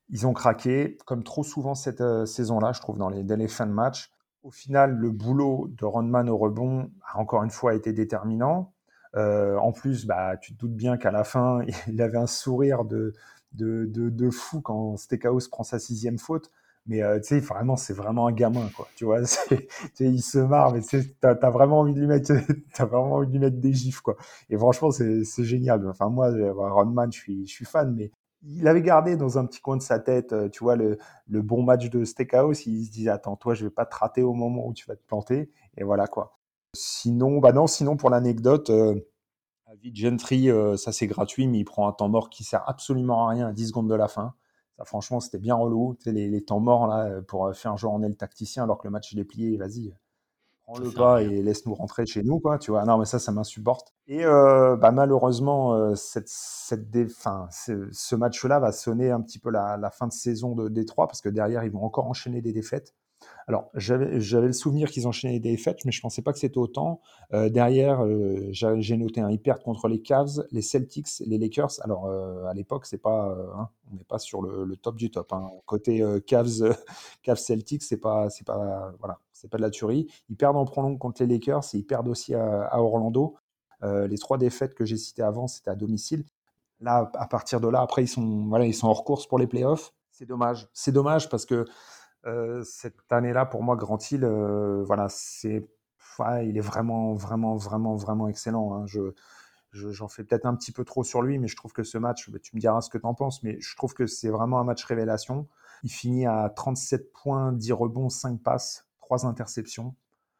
Ils 0.09 0.27
ont 0.27 0.33
craqué, 0.33 0.97
comme 1.05 1.23
trop 1.23 1.43
souvent 1.43 1.75
cette 1.75 2.03
saison-là, 2.25 2.73
je 2.73 2.81
trouve, 2.81 2.97
dans 2.97 3.09
les, 3.09 3.23
dans 3.23 3.39
les 3.39 3.47
fins 3.47 3.67
de 3.67 3.71
match 3.71 4.11
au 4.45 4.51
final, 4.51 4.95
le 4.95 5.09
boulot 5.09 5.69
de 5.75 5.85
Rodman 5.85 6.29
au 6.29 6.37
rebond 6.37 6.91
a 7.11 7.17
encore 7.17 7.43
une 7.43 7.49
fois 7.49 7.73
été 7.73 7.93
déterminant. 7.93 8.71
Euh, 9.15 9.57
en 9.57 9.71
plus, 9.71 10.05
bah, 10.05 10.37
tu 10.37 10.53
te 10.53 10.59
doutes 10.59 10.75
bien 10.75 10.97
qu'à 10.97 11.09
la 11.09 11.23
fin, 11.23 11.61
il 11.87 11.99
avait 12.01 12.19
un 12.19 12.27
sourire 12.27 12.85
de, 12.85 13.13
de, 13.53 13.87
de, 13.87 14.29
fou 14.29 14.61
quand 14.61 14.97
Steakhouse 14.97 15.47
prend 15.47 15.63
sa 15.63 15.79
sixième 15.79 16.19
faute. 16.19 16.51
Mais 16.85 17.01
euh, 17.01 17.17
tu 17.19 17.29
sais, 17.29 17.39
vraiment, 17.39 17.75
c'est 17.75 17.95
vraiment 17.95 18.27
un 18.27 18.31
gamin, 18.31 18.69
quoi. 18.75 18.87
Tu 18.95 19.05
vois, 19.05 19.21
il 19.99 20.21
se 20.21 20.37
marre, 20.37 20.73
mais 20.73 20.81
tu 20.81 21.01
as, 21.23 21.49
vraiment 21.49 21.79
envie 21.79 21.95
de 21.95 21.99
lui 21.99 22.07
mettre, 22.07 22.31
vraiment 22.77 23.13
envie 23.13 23.27
de 23.27 23.31
lui 23.31 23.39
mettre 23.39 23.57
des 23.57 23.73
gifs, 23.73 24.01
quoi. 24.01 24.15
Et 24.51 24.57
franchement, 24.57 24.91
c'est 24.91 25.43
génial. 25.43 25.87
Enfin, 25.89 26.09
moi, 26.09 26.29
Rodman, 26.53 27.11
je 27.11 27.17
suis, 27.17 27.47
je 27.47 27.51
suis 27.51 27.65
fan, 27.65 27.95
mais 27.95 28.11
il 28.43 28.67
avait 28.67 28.81
gardé 28.81 29.17
dans 29.17 29.37
un 29.37 29.45
petit 29.45 29.61
coin 29.61 29.77
de 29.77 29.81
sa 29.81 29.99
tête, 29.99 30.33
euh, 30.33 30.49
tu 30.49 30.63
vois, 30.63 30.75
le, 30.75 30.97
le 31.27 31.41
bon 31.41 31.63
match 31.63 31.89
de 31.89 32.03
Steakhouse. 32.03 32.65
Il 32.67 32.85
se 32.85 32.91
disait, 32.91 33.09
attends, 33.09 33.35
toi, 33.35 33.53
je 33.53 33.65
vais 33.65 33.71
pas 33.71 33.85
te 33.85 33.95
rater 33.95 34.21
au 34.23 34.33
moment 34.33 34.67
où 34.67 34.73
tu 34.73 34.85
vas 34.87 34.95
te 34.95 35.03
planter. 35.05 35.51
Et 35.77 35.83
voilà, 35.83 36.07
quoi. 36.07 36.37
Sinon, 36.73 37.39
bah 37.39 37.53
non, 37.53 37.67
sinon, 37.67 37.97
pour 37.97 38.09
l'anecdote, 38.09 38.69
euh, 38.69 38.95
David 39.67 39.95
Gentry, 39.95 40.49
euh, 40.51 40.77
ça 40.77 40.91
c'est 40.91 41.07
gratuit, 41.07 41.47
mais 41.47 41.59
il 41.59 41.65
prend 41.65 41.87
un 41.87 41.93
temps 41.93 42.09
mort 42.09 42.29
qui 42.29 42.43
sert 42.43 42.67
absolument 42.69 43.27
à 43.27 43.31
rien 43.31 43.47
à 43.47 43.53
10 43.53 43.69
secondes 43.69 43.89
de 43.89 43.95
la 43.95 44.07
fin. 44.07 44.35
Ça, 44.77 44.85
franchement, 44.85 45.19
c'était 45.19 45.39
bien 45.39 45.55
relou. 45.55 45.97
Les, 46.05 46.43
temps 46.43 46.59
morts, 46.59 46.87
là, 46.87 47.21
pour 47.27 47.53
faire 47.55 47.77
jouer 47.77 47.91
en 47.91 48.03
est 48.03 48.09
le 48.09 48.15
tacticien 48.15 48.63
alors 48.63 48.77
que 48.77 48.87
le 48.87 48.91
match 48.91 49.11
il 49.13 49.19
est 49.19 49.23
plié, 49.23 49.57
vas-y, 49.57 49.95
prends-le 50.65 50.91
pas 50.91 51.21
et 51.21 51.41
laisse-nous 51.41 51.73
rentrer 51.73 52.05
chez 52.05 52.23
nous, 52.23 52.39
quoi. 52.39 52.57
Tu 52.57 52.71
vois, 52.71 52.83
non, 52.85 52.97
mais 52.97 53.05
ça, 53.05 53.19
ça 53.19 53.31
m'insupporte. 53.31 53.93
Et 54.07 54.25
euh, 54.25 54.75
bah, 54.75 54.91
malheureusement, 54.91 55.73
euh, 55.73 55.95
cette, 55.95 56.27
cette 56.29 56.89
dé... 56.89 57.05
enfin, 57.05 57.47
ce 57.51 58.15
match-là 58.15 58.59
va 58.59 58.71
sonner 58.71 59.11
un 59.11 59.21
petit 59.21 59.39
peu 59.39 59.49
la, 59.51 59.77
la, 59.77 59.91
fin 59.91 60.07
de 60.07 60.13
saison 60.13 60.55
de 60.55 60.69
Détroit 60.69 61.07
parce 61.07 61.21
que 61.21 61.29
derrière, 61.29 61.63
ils 61.63 61.71
vont 61.71 61.83
encore 61.83 62.07
enchaîner 62.07 62.41
des 62.41 62.53
défaites. 62.53 62.93
Alors, 63.47 63.69
j'avais 63.75 64.47
le 64.47 64.53
souvenir 64.53 64.89
qu'ils 64.89 65.07
enchaînaient 65.07 65.39
des 65.39 65.51
défaites, 65.51 65.85
mais 65.85 65.91
je 65.91 66.01
pensais 66.01 66.23
pas 66.23 66.33
que 66.33 66.39
c'était 66.39 66.57
autant. 66.57 66.99
Euh, 67.31 67.49
derrière, 67.49 68.03
euh, 68.03 68.49
j'ai 68.51 68.97
noté 68.97 69.21
un, 69.21 69.35
perdent 69.37 69.61
contre 69.61 69.87
les 69.87 70.01
Cavs, 70.01 70.45
les 70.51 70.63
Celtics, 70.63 71.07
les 71.19 71.37
Lakers. 71.37 71.79
Alors, 71.81 72.07
euh, 72.07 72.45
à 72.45 72.53
l'époque, 72.53 72.87
c'est 72.87 72.97
pas, 72.97 73.37
hein, 73.55 73.69
on 73.91 73.95
n'est 73.95 74.03
pas 74.03 74.17
sur 74.17 74.41
le, 74.41 74.75
top 74.77 74.95
du 74.95 75.11
top. 75.11 75.31
Hein. 75.33 75.51
Côté 75.65 76.03
Cavs, 76.25 76.75
Cavs 77.23 77.37
Celtics, 77.37 77.83
c'est 77.83 77.97
pas, 77.97 78.29
c'est 78.29 78.45
pas, 78.45 78.93
voilà, 78.99 79.19
c'est 79.31 79.49
pas 79.49 79.57
de 79.57 79.61
la 79.61 79.69
tuerie. 79.69 80.07
Ils 80.29 80.37
perdent 80.37 80.57
en 80.57 80.65
prolongue 80.65 80.97
contre 80.97 81.21
les 81.21 81.27
Lakers 81.27 81.63
et 81.73 81.77
ils 81.77 81.85
perdent 81.85 82.07
aussi 82.07 82.33
à, 82.33 82.81
Orlando. 82.81 83.35
Les 83.83 84.17
trois 84.17 84.39
défaites 84.39 84.73
que 84.73 84.83
j'ai 84.83 84.97
citées 84.97 85.21
avant, 85.21 85.47
c'était 85.47 85.69
à 85.69 85.75
domicile. 85.75 86.25
Là, 86.81 87.11
à 87.13 87.27
partir 87.27 87.61
de 87.61 87.67
là, 87.67 87.81
après, 87.81 88.03
ils 88.03 88.07
sont, 88.07 88.47
voilà, 88.47 88.65
ils 88.65 88.73
sont 88.73 88.87
hors 88.87 89.03
course 89.03 89.27
pour 89.27 89.37
les 89.37 89.45
playoffs. 89.45 89.93
C'est 90.09 90.25
dommage. 90.25 90.67
C'est 90.73 90.91
dommage 90.91 91.29
parce 91.29 91.45
que 91.45 91.65
euh, 92.25 92.63
cette 92.63 93.11
année-là, 93.11 93.45
pour 93.45 93.63
moi, 93.63 93.75
Grand 93.75 94.11
Hill, 94.11 94.23
euh, 94.23 94.83
voilà, 94.83 95.07
c'est, 95.09 95.67
il 96.43 96.57
est 96.57 96.61
vraiment, 96.61 97.13
vraiment, 97.13 97.55
vraiment, 97.55 97.95
vraiment 97.95 98.27
excellent. 98.27 98.73
Hein. 98.73 98.85
Je, 98.87 99.11
j'en 99.71 100.07
fais 100.07 100.23
peut-être 100.23 100.45
un 100.45 100.55
petit 100.55 100.71
peu 100.71 100.85
trop 100.85 101.03
sur 101.03 101.21
lui, 101.21 101.37
mais 101.37 101.47
je 101.47 101.55
trouve 101.55 101.73
que 101.73 101.83
ce 101.83 101.97
match, 101.97 102.29
bah, 102.29 102.39
tu 102.39 102.55
me 102.55 102.61
diras 102.61 102.81
ce 102.81 102.89
que 102.89 102.97
tu 102.97 103.05
en 103.05 103.13
penses, 103.13 103.43
mais 103.43 103.59
je 103.59 103.75
trouve 103.75 103.93
que 103.93 104.07
c'est 104.07 104.29
vraiment 104.29 104.59
un 104.59 104.63
match 104.63 104.83
révélation. 104.85 105.47
Il 105.83 105.91
finit 105.91 106.25
à 106.25 106.49
37 106.49 107.11
points, 107.13 107.51
10 107.51 107.73
rebonds, 107.73 108.09
5 108.09 108.41
passes, 108.41 108.87
3 109.01 109.25
interceptions. 109.25 109.95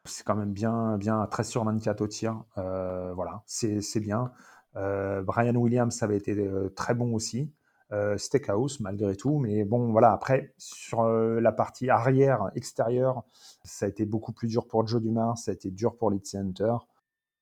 C'est 0.06 0.24
quand 0.24 0.36
même 0.36 0.54
bien, 0.54 0.98
bien 0.98 1.22
à 1.22 1.28
13 1.28 1.50
sur 1.50 1.64
24 1.66 2.02
au 2.02 2.08
tir. 2.08 2.44
Euh, 2.58 3.14
voilà, 3.14 3.44
c'est 3.46 4.00
bien. 4.00 4.32
Brian 4.76 5.56
Williams, 5.56 6.04
avait 6.04 6.18
été 6.18 6.36
très 6.76 6.94
bon 6.94 7.14
aussi. 7.14 7.52
Euh, 7.92 8.18
Steakhouse 8.18 8.80
malgré 8.80 9.16
tout, 9.16 9.38
mais 9.38 9.64
bon 9.64 9.92
voilà 9.92 10.12
après 10.12 10.56
sur 10.58 11.02
euh, 11.02 11.40
la 11.40 11.52
partie 11.52 11.88
arrière 11.88 12.50
extérieure, 12.56 13.24
ça 13.64 13.86
a 13.86 13.90
été 13.90 14.06
beaucoup 14.06 14.34
plus 14.34 14.48
dur 14.48 14.66
pour 14.66 14.88
Joe 14.88 15.00
Dumars, 15.00 15.38
ça 15.38 15.52
a 15.52 15.54
été 15.54 15.70
dur 15.70 15.96
pour 15.96 16.10
Lead 16.10 16.26
Center. 16.26 16.74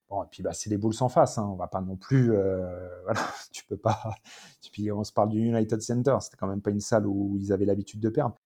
Bon 0.09 0.21
et 0.23 0.27
puis 0.29 0.43
bah 0.43 0.51
c'est 0.51 0.69
les 0.69 0.77
Bulls 0.77 0.93
en 0.99 1.07
face, 1.07 1.37
hein. 1.37 1.47
on 1.49 1.55
va 1.55 1.67
pas 1.67 1.79
non 1.79 1.95
plus, 1.95 2.33
euh, 2.33 2.67
voilà, 3.05 3.21
tu 3.53 3.65
peux 3.65 3.77
pas. 3.77 4.15
puis 4.73 4.91
on 4.91 5.05
se 5.05 5.13
parle 5.13 5.29
du 5.29 5.39
United 5.39 5.81
Center, 5.81 6.17
c'était 6.19 6.35
quand 6.35 6.47
même 6.47 6.61
pas 6.61 6.71
une 6.71 6.81
salle 6.81 7.07
où 7.07 7.37
ils 7.39 7.53
avaient 7.53 7.65
l'habitude 7.65 8.01
de 8.01 8.09
perdre. 8.09 8.37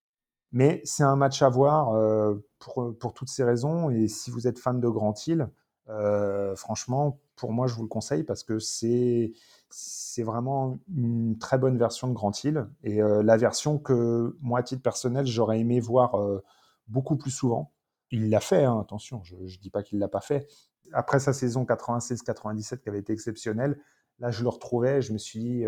Mais 0.52 0.82
c'est 0.86 1.04
un 1.04 1.16
match 1.16 1.42
à 1.42 1.50
voir 1.50 1.94
euh, 1.94 2.36
pour, 2.60 2.98
pour 2.98 3.14
toutes 3.14 3.30
ces 3.30 3.44
raisons. 3.44 3.90
Et 3.90 4.08
si 4.08 4.32
vous 4.32 4.48
êtes 4.48 4.60
fan 4.60 4.80
de 4.80 4.88
Grand 4.88 5.28
Hill, 5.28 5.50
euh, 5.90 6.56
franchement, 6.56 7.20
pour 7.36 7.54
moi, 7.54 7.68
je 7.68 7.76
vous 7.76 7.84
le 7.84 7.88
conseille 7.88 8.24
parce 8.24 8.44
que 8.44 8.60
c'est 8.60 9.34
c'est 9.70 10.24
vraiment 10.24 10.80
une 10.96 11.38
très 11.38 11.58
bonne 11.58 11.78
version 11.78 12.08
de 12.08 12.14
Grand 12.14 12.44
Hill 12.44 12.68
et 12.84 13.02
euh, 13.02 13.22
la 13.22 13.38
version 13.38 13.78
que 13.80 14.38
moi, 14.42 14.60
à 14.60 14.64
titre 14.64 14.82
personnel, 14.82 15.26
j'aurais 15.26 15.60
aimé 15.60 15.80
voir 15.80 16.16
euh, 16.16 16.44
beaucoup 16.88 17.18
plus 17.18 17.32
souvent. 17.32 17.72
Il 18.12 18.30
l'a 18.30 18.40
fait, 18.40 18.64
hein, 18.64 18.80
attention, 18.80 19.22
je 19.24 19.36
ne 19.36 19.62
dis 19.62 19.70
pas 19.70 19.84
qu'il 19.84 20.00
l'a 20.00 20.08
pas 20.08 20.22
fait. 20.22 20.48
Après 20.94 21.20
sa 21.20 21.34
saison 21.34 21.66
96-97 21.66 22.80
qui 22.80 22.90
avait 22.90 23.00
été 23.00 23.12
exceptionnelle, 23.12 23.78
là, 24.20 24.32
je 24.32 24.44
le 24.44 24.50
retrouvais, 24.50 25.02
je 25.02 25.12
me 25.14 25.18
suis 25.18 25.40
dit, 25.40 25.66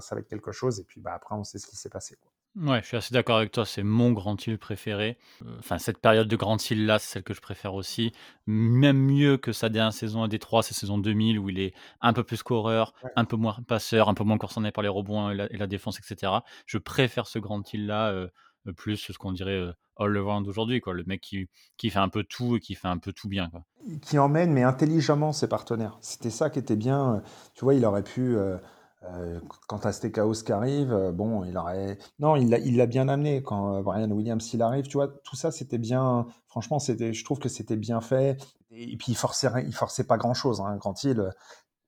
ça 0.00 0.14
va 0.14 0.20
être 0.20 0.28
quelque 0.28 0.52
chose. 0.52 0.78
Et 0.80 0.84
puis 0.84 1.00
bah, 1.00 1.12
après, 1.14 1.34
on 1.34 1.44
sait 1.44 1.58
ce 1.58 1.66
qui 1.66 1.76
s'est 1.76 1.90
passé. 1.90 2.16
Ouais, 2.54 2.82
je 2.82 2.86
suis 2.88 2.96
assez 2.98 3.14
d'accord 3.14 3.38
avec 3.38 3.50
toi, 3.50 3.64
c'est 3.64 3.82
mon 3.82 4.12
Grand 4.12 4.46
Hill 4.46 4.58
préféré. 4.58 5.16
Euh, 5.42 5.56
Enfin, 5.58 5.78
cette 5.78 5.96
période 5.98 6.28
de 6.28 6.36
Grand 6.36 6.58
Hill 6.70 6.84
là, 6.84 6.98
c'est 6.98 7.06
celle 7.14 7.22
que 7.22 7.32
je 7.32 7.40
préfère 7.40 7.72
aussi. 7.72 8.12
Même 8.46 8.98
mieux 8.98 9.38
que 9.38 9.52
sa 9.52 9.70
dernière 9.70 9.94
saison 9.94 10.22
à 10.22 10.28
Détroit, 10.28 10.62
c'est 10.62 10.74
saison 10.74 10.98
2000 10.98 11.38
où 11.38 11.48
il 11.48 11.58
est 11.58 11.72
un 12.02 12.12
peu 12.12 12.24
plus 12.24 12.36
scoreur, 12.36 12.92
Ouais. 13.02 13.10
un 13.16 13.24
peu 13.24 13.36
moins 13.36 13.56
passeur, 13.66 14.10
un 14.10 14.14
peu 14.14 14.24
moins 14.24 14.36
concerné 14.36 14.70
par 14.70 14.82
les 14.82 14.90
rebonds 14.90 15.30
et 15.30 15.34
la, 15.34 15.50
et 15.50 15.56
la 15.56 15.66
défense, 15.66 15.98
etc. 15.98 16.44
Je 16.66 16.76
préfère 16.76 17.26
ce 17.26 17.38
Grand 17.38 17.72
Hill 17.72 17.86
là 17.86 18.10
euh, 18.10 18.28
euh, 18.66 18.72
plus 18.74 18.96
ce 18.98 19.12
qu'on 19.16 19.32
dirait 19.32 19.52
euh, 19.56 19.72
all 19.96 20.14
around 20.18 20.46
aujourd'hui, 20.46 20.80
quoi. 20.80 20.92
Le 20.92 21.04
mec 21.04 21.22
qui, 21.22 21.48
qui 21.78 21.88
fait 21.88 22.00
un 22.00 22.10
peu 22.10 22.22
tout 22.22 22.56
et 22.56 22.60
qui 22.60 22.74
fait 22.74 22.88
un 22.88 22.98
peu 22.98 23.14
tout 23.14 23.28
bien, 23.30 23.48
quoi. 23.48 23.64
Qui 24.02 24.18
emmène, 24.18 24.52
mais 24.52 24.62
intelligemment, 24.62 25.32
ses 25.32 25.48
partenaires. 25.48 25.98
C'était 26.02 26.30
ça 26.30 26.50
qui 26.50 26.58
était 26.58 26.76
bien. 26.76 27.22
Tu 27.54 27.64
vois, 27.64 27.74
il 27.74 27.84
aurait 27.84 28.04
pu. 28.04 28.36
euh, 28.36 28.58
euh, 29.04 29.40
quand 29.66 29.84
à 29.84 29.92
Chaos 29.92 30.32
qui 30.44 30.52
arrive, 30.52 30.92
euh, 30.92 31.12
bon, 31.12 31.44
il 31.44 31.56
aurait. 31.56 31.98
Non, 32.18 32.36
il 32.36 32.76
l'a 32.76 32.86
bien 32.86 33.08
amené. 33.08 33.42
Quand 33.42 33.76
euh, 33.76 33.82
Brian 33.82 34.10
Williams 34.10 34.52
il 34.52 34.62
arrive, 34.62 34.86
tu 34.86 34.96
vois, 34.96 35.08
tout 35.08 35.36
ça 35.36 35.50
c'était 35.50 35.78
bien. 35.78 36.26
Franchement, 36.46 36.78
c'était, 36.78 37.12
je 37.12 37.24
trouve 37.24 37.38
que 37.38 37.48
c'était 37.48 37.76
bien 37.76 38.00
fait. 38.00 38.36
Et, 38.70 38.96
puis 38.96 39.12
il 39.12 39.16
forçait, 39.16 39.48
il 39.66 39.74
forçait 39.74 40.04
pas 40.04 40.18
grand 40.18 40.34
chose. 40.34 40.60
Hein, 40.60 40.78
quand 40.80 41.04
il. 41.04 41.30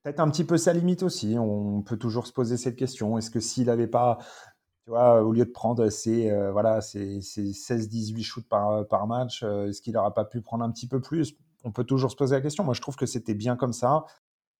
Peut-être 0.03 0.21
un 0.21 0.31
petit 0.31 0.45
peu 0.45 0.59
sa 0.59 0.75
limite 0.75 1.03
aussi. 1.03 1.37
On 1.39 1.81
peut 1.83 1.97
toujours 1.97 2.27
se 2.27 2.33
poser 2.33 2.59
cette 2.59 2.77
question. 2.77 3.17
Est-ce 3.17 3.31
que 3.31 3.41
s'il 3.41 3.67
n'avait 3.67 3.87
pas, 3.87 4.19
tu 4.85 4.91
vois, 4.91 5.23
au 5.23 5.33
lieu 5.33 5.47
de 5.47 5.51
prendre 5.51 5.89
ses, 5.89 6.31
euh, 6.31 6.53
voilà, 6.53 6.83
ses, 6.83 7.23
ses 7.23 7.53
16-18 7.53 8.23
shoots 8.23 8.49
par, 8.49 8.87
par 8.87 9.07
match, 9.07 9.43
est-ce 9.43 9.81
qu'il 9.81 9.95
n'aurait 9.95 10.13
pas 10.13 10.27
pu 10.27 10.43
prendre 10.43 10.63
un 10.63 10.71
petit 10.71 10.89
peu 10.89 11.01
plus? 11.01 11.37
On 11.65 11.73
peut 11.73 11.85
toujours 11.85 12.11
se 12.11 12.17
poser 12.17 12.35
la 12.35 12.43
question. 12.43 12.65
Moi, 12.65 12.75
je 12.75 12.83
trouve 12.83 12.97
que 12.97 13.07
c'était 13.07 13.33
bien 13.33 13.57
comme 13.57 13.73
ça. 13.73 14.05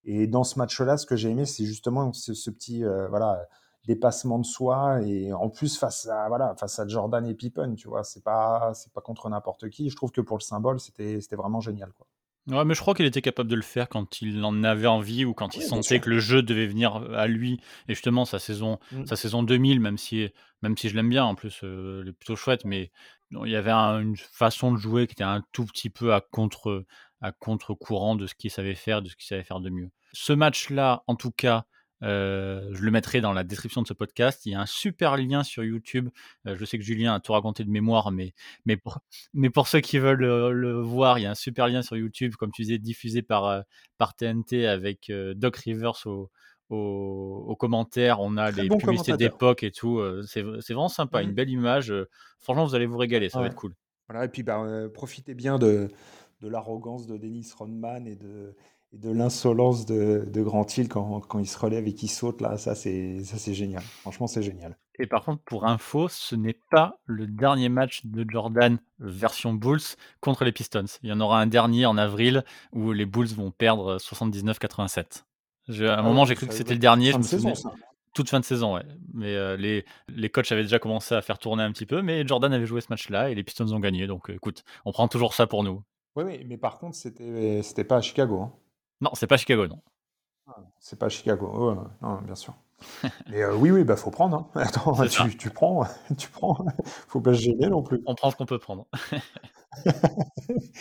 Et 0.05 0.27
dans 0.27 0.45
ce 0.45 0.59
match-là, 0.59 0.97
ce 0.97 1.07
que 1.07 1.17
j'ai 1.17 1.31
aimé, 1.31 1.47
c'est 1.47 1.65
justement 1.65 2.13
ce, 2.13 2.51
petit 2.51 2.85
euh, 2.85 3.09
voilà, 3.09 3.47
dépassement 3.87 4.39
de 4.39 4.47
soi. 4.47 5.01
Et 5.03 5.33
en 5.33 5.49
plus, 5.49 5.79
face 5.79 6.07
à, 6.09 6.29
voilà, 6.29 6.55
face 6.57 6.79
à 6.79 6.87
Jordan 6.87 7.27
et 7.27 7.35
Pippen, 7.35 7.75
tu 7.75 7.89
vois, 7.89 8.05
c'est 8.05 8.23
pas, 8.23 8.73
c'est 8.75 8.93
pas 8.93 9.01
contre 9.01 9.29
n'importe 9.29 9.71
qui. 9.71 9.91
Je 9.91 9.97
trouve 9.97 10.13
que 10.13 10.21
pour 10.21 10.37
le 10.39 10.43
symbole, 10.43 10.81
c'était 10.81 11.21
c'était 11.21 11.37
vraiment 11.37 11.61
génial. 11.61 11.93
Quoi. 11.93 12.07
Ouais, 12.47 12.65
mais 12.67 12.75
je 12.75 12.81
crois 12.81 12.95
qu'il 12.95 13.07
était 13.07 13.23
capable 13.23 13.49
de 13.49 13.57
le 13.57 13.63
faire 13.63 13.89
quand 13.89 14.21
il 14.21 14.45
en 14.45 14.65
avait 14.65 14.87
envie 14.87 15.25
ou 15.25 15.33
quand 15.33 15.57
il 15.57 15.61
Oui, 15.61 15.67
sentait 15.69 15.99
que 16.01 16.11
le 16.11 16.19
jeu 16.21 16.43
devait 16.43 16.67
venir 16.67 16.97
à 17.15 17.27
lui. 17.27 17.55
Et 17.89 17.95
justement, 17.95 18.27
sa 18.27 18.39
saison, 18.39 18.79
Mm. 18.91 19.05
sa 19.07 19.17
saison 19.17 19.43
2000, 19.43 19.81
même 19.81 19.97
si, 19.97 20.29
même 20.61 20.77
si 20.77 20.91
je 20.91 20.95
l'aime 20.95 21.09
bien, 21.09 21.25
en 21.25 21.35
plus, 21.35 21.61
euh, 21.65 22.03
elle 22.03 22.09
est 22.09 22.13
plutôt 22.13 22.37
chouette, 22.37 22.67
mais 22.67 22.93
non, 23.31 23.47
il 23.47 23.53
y 23.53 23.57
avait 23.57 23.71
un- 23.71 23.99
une 24.01 24.17
façon 24.19 24.73
de 24.73 24.77
jouer 24.77 25.07
qui 25.07 25.13
était 25.13 25.25
un 25.25 25.43
tout 25.53 25.65
petit 25.65 25.89
peu 25.89 26.13
à 26.13 26.21
contre, 26.21 26.85
à 27.23 27.33
contre-courant 27.33 28.15
de 28.15 28.27
ce 28.27 28.35
qu'il 28.35 28.51
savait 28.51 28.75
faire, 28.75 29.01
de 29.01 29.09
ce 29.09 29.17
qu'il 29.17 29.27
savait 29.27 29.43
faire 29.45 29.61
de 29.61 29.71
mieux. 29.71 29.91
Ce 30.13 30.33
match-là, 30.33 31.03
en 31.07 31.17
tout 31.17 31.31
cas, 31.33 31.65
euh, 32.03 32.69
je 32.73 32.83
le 32.83 32.91
mettrai 32.91 33.21
dans 33.21 33.33
la 33.33 33.45
description 33.45 33.81
de 33.83 33.87
ce 33.87 33.93
podcast. 33.95 34.45
Il 34.47 34.53
y 34.53 34.55
a 34.55 34.61
un 34.61 34.67
super 34.67 35.17
lien 35.17 35.43
sur 35.43 35.65
YouTube. 35.65 36.09
Euh, 36.47 36.57
je 36.59 36.65
sais 36.65 36.79
que 36.79 36.85
Julien 36.85 37.15
a 37.15 37.21
tout 37.21 37.33
raconté 37.33 37.65
de 37.65 37.71
mémoire, 37.71 38.11
mais, 38.11 38.35
mais, 38.67 38.77
pour, 38.77 38.99
mais 39.33 39.49
pour 39.51 39.69
ceux 39.69 39.81
qui 39.81 39.99
veulent 39.99 40.19
le, 40.21 40.53
le 40.53 40.81
voir, 40.81 41.19
il 41.19 41.23
y 41.23 41.27
a 41.27 41.31
un 41.31 41.35
super 41.35 41.69
lien 41.69 41.83
sur 41.83 41.97
YouTube, 41.97 42.35
comme 42.35 42.51
tu 42.53 42.63
disais, 42.63 42.79
diffusé 42.79 43.23
par, 43.23 43.47
euh, 43.47 43.61
par 43.99 44.15
TNT 44.15 44.67
avec 44.67 45.09
euh, 45.11 45.35
Doc 45.35 45.57
Rivers 45.57 46.07
au, 46.07 46.31
au, 46.71 47.45
aux 47.49 47.57
commentaires. 47.57 48.21
On 48.21 48.37
a 48.37 48.51
Très 48.53 48.63
les 48.63 48.69
bon 48.69 48.79
publicités 48.79 49.17
d'époque 49.17 49.63
et 49.63 49.71
tout. 49.71 49.99
euh, 49.99 50.23
c'est 50.27 50.45
c'est 50.61 50.75
vraiment 50.75 50.89
sympa, 50.89 51.23
une 51.23 51.33
belle 51.33 51.51
image. 51.51 51.91
euh, 51.93 52.09
franchement, 52.39 52.65
vous 52.67 52.75
allez 52.75 52.87
vous 52.87 52.99
régaler, 52.99 53.29
ça 53.29 53.41
va 53.41 53.47
être 53.47 53.55
cool. 53.55 53.75
Voilà, 54.09 54.27
et 54.27 54.29
puis 54.29 54.43
bah, 54.43 54.61
euh, 54.63 54.89
profitez 54.91 55.33
bien 55.35 55.59
de, 55.59 55.89
de 56.43 56.49
l'arrogance 56.49 57.07
de 57.07 57.17
Dennis 57.17 57.53
Rodman 57.57 58.07
et 58.07 58.17
de, 58.17 58.55
et 58.95 58.99
de 58.99 59.11
l'insolence 59.11 59.87
de, 59.87 60.25
de 60.31 60.43
Grant 60.43 60.67
Hill 60.77 60.89
quand, 60.89 61.21
quand 61.21 61.39
il 61.39 61.47
se 61.49 61.59
relève 61.59 61.87
et 61.87 61.95
qu'il 61.95 62.11
saute 62.11 62.41
là, 62.41 62.57
ça 62.57 62.75
c'est 62.75 63.23
ça 63.25 63.37
c'est 63.39 63.55
génial. 63.55 63.83
Franchement, 64.01 64.27
c'est 64.27 64.43
génial. 64.43 64.79
Et 64.99 65.07
par 65.07 65.25
contre, 65.25 65.43
pour 65.43 65.67
info, 65.67 66.09
ce 66.09 66.37
n'est 66.37 66.59
pas 66.71 67.01
le 67.05 67.27
dernier 67.27 67.69
match 67.69 68.07
de 68.07 68.25
Jordan 68.29 68.79
version 69.01 69.53
Bulls 69.53 69.81
contre 70.21 70.45
les 70.45 70.53
Pistons. 70.53 70.85
Il 71.03 71.09
y 71.09 71.13
en 71.13 71.21
aura 71.21 71.41
un 71.41 71.47
dernier 71.49 71.85
en 71.87 71.99
avril 71.99 72.45
où 72.73 72.93
les 72.93 73.07
Bulls 73.07 73.27
vont 73.35 73.51
perdre 73.51 73.99
79-87. 73.99 75.25
Je- 75.69 75.85
À 75.87 75.99
un 75.99 76.03
Ah 76.03 76.03
moment, 76.03 76.23
ouais, 76.23 76.27
j'ai 76.27 76.37
cru 76.37 76.47
que 76.47 76.55
c'était 76.55 76.75
le 76.75 76.79
dernier. 76.81 77.11
fin 77.11 77.19
Je 77.19 77.19
de 77.19 77.23
me 77.25 77.29
saison, 77.29 77.55
ça. 77.55 77.73
toute 78.13 78.31
fin 78.31 78.39
de 78.41 78.45
saison, 78.45 78.75
ouais. 78.77 78.85
Mais 79.13 79.35
euh, 79.35 79.57
les, 79.57 79.85
les 80.09 80.31
coachs 80.31 80.53
avaient 80.53 80.63
déjà 80.63 80.79
commencé 80.79 81.15
à 81.15 81.23
faire 81.23 81.39
tourner 81.39 81.65
un 81.65 81.73
petit 81.73 81.87
peu, 81.87 82.01
mais 82.03 82.27
Jordan 82.27 82.53
avait 82.53 82.67
joué 82.67 82.81
ce 82.81 82.87
match-là 82.91 83.31
et 83.31 83.35
les 83.35 83.43
Pistons 83.43 83.73
ont 83.73 83.81
gagné. 83.81 84.07
Donc 84.07 84.31
euh, 84.31 84.35
écoute, 84.35 84.65
on 84.85 84.93
prend 84.93 85.09
toujours 85.09 85.35
ça 85.35 85.47
pour 85.49 85.65
nous. 85.65 85.83
Oui, 86.17 86.25
oui, 86.25 86.45
mais 86.47 86.57
par 86.57 86.79
contre, 86.79 86.97
c'était 86.97 87.63
c'était 87.63 87.85
pas 87.85 87.97
à 87.97 88.01
Chicago. 88.01 88.41
hein. 88.41 88.53
Non, 89.05 89.11
c'est 89.15 89.27
pas 89.27 89.37
Chicago, 89.37 89.67
non. 89.67 89.81
C'est 90.81 90.99
pas 90.99 91.09
Chicago. 91.11 91.47
Ouais, 91.71 91.77
non, 92.03 92.21
bien 92.23 92.35
sûr. 92.35 92.55
Mais 93.31 93.43
euh, 93.43 93.55
oui, 93.55 93.71
oui, 93.71 93.85
bah 93.85 93.97
faut 93.97 94.11
prendre. 94.11 94.37
hein. 94.37 94.47
Attends, 94.63 94.95
tu, 95.07 95.37
tu 95.37 95.51
prends, 95.51 95.85
tu 96.19 96.29
prends. 96.31 96.65
Faut 97.09 97.21
pas 97.21 97.35
se 97.35 97.41
gêner 97.41 97.69
non 97.69 97.83
plus. 97.83 98.03
On 98.07 98.15
prend 98.15 98.31
ce 98.31 98.37
qu'on 98.37 98.47
peut 98.47 98.59
prendre. 98.59 98.87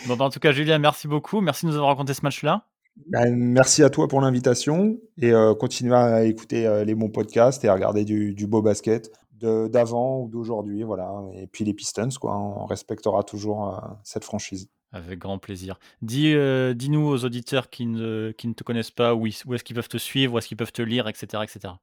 bon, 0.06 0.16
bah, 0.16 0.24
en 0.24 0.30
tout 0.30 0.40
cas, 0.40 0.52
Julien, 0.52 0.78
merci 0.78 1.06
beaucoup. 1.08 1.40
Merci 1.40 1.66
de 1.66 1.70
nous 1.70 1.76
avoir 1.76 1.90
raconté 1.90 2.14
ce 2.14 2.22
match-là. 2.22 2.66
Bah, 3.10 3.28
merci 3.30 3.82
à 3.82 3.90
toi 3.90 4.08
pour 4.08 4.20
l'invitation 4.20 4.96
et 5.18 5.32
euh, 5.32 5.54
continuez 5.54 5.96
à 5.96 6.24
écouter 6.24 6.66
euh, 6.66 6.84
les 6.84 6.94
bons 6.94 7.10
podcasts 7.10 7.64
et 7.64 7.68
à 7.68 7.74
regarder 7.74 8.04
du, 8.04 8.32
du 8.34 8.46
beau 8.46 8.62
basket 8.62 9.10
d'avant 9.40 10.20
ou 10.20 10.28
d'aujourd'hui, 10.28 10.84
voilà. 10.84 11.12
Et 11.34 11.46
puis 11.46 11.64
les 11.64 11.74
Pistons, 11.74 12.08
quoi. 12.18 12.34
On 12.34 12.64
respectera 12.64 13.22
toujours 13.24 13.74
euh, 13.74 13.78
cette 14.02 14.24
franchise. 14.24 14.70
Avec 14.94 15.18
grand 15.18 15.38
plaisir. 15.38 15.80
Dis, 16.02 16.34
euh, 16.34 16.72
dis-nous 16.72 17.04
aux 17.04 17.24
auditeurs 17.24 17.68
qui 17.68 17.84
ne, 17.84 18.30
qui 18.30 18.46
ne 18.46 18.52
te 18.52 18.62
connaissent 18.62 18.92
pas 18.92 19.16
où, 19.16 19.22
où 19.22 19.54
est-ce 19.54 19.64
qu'ils 19.64 19.74
peuvent 19.74 19.88
te 19.88 19.96
suivre, 19.98 20.34
où 20.34 20.38
est-ce 20.38 20.46
qu'ils 20.46 20.56
peuvent 20.56 20.72
te 20.72 20.82
lire, 20.82 21.08
etc. 21.08 21.42
etc. 21.42 21.74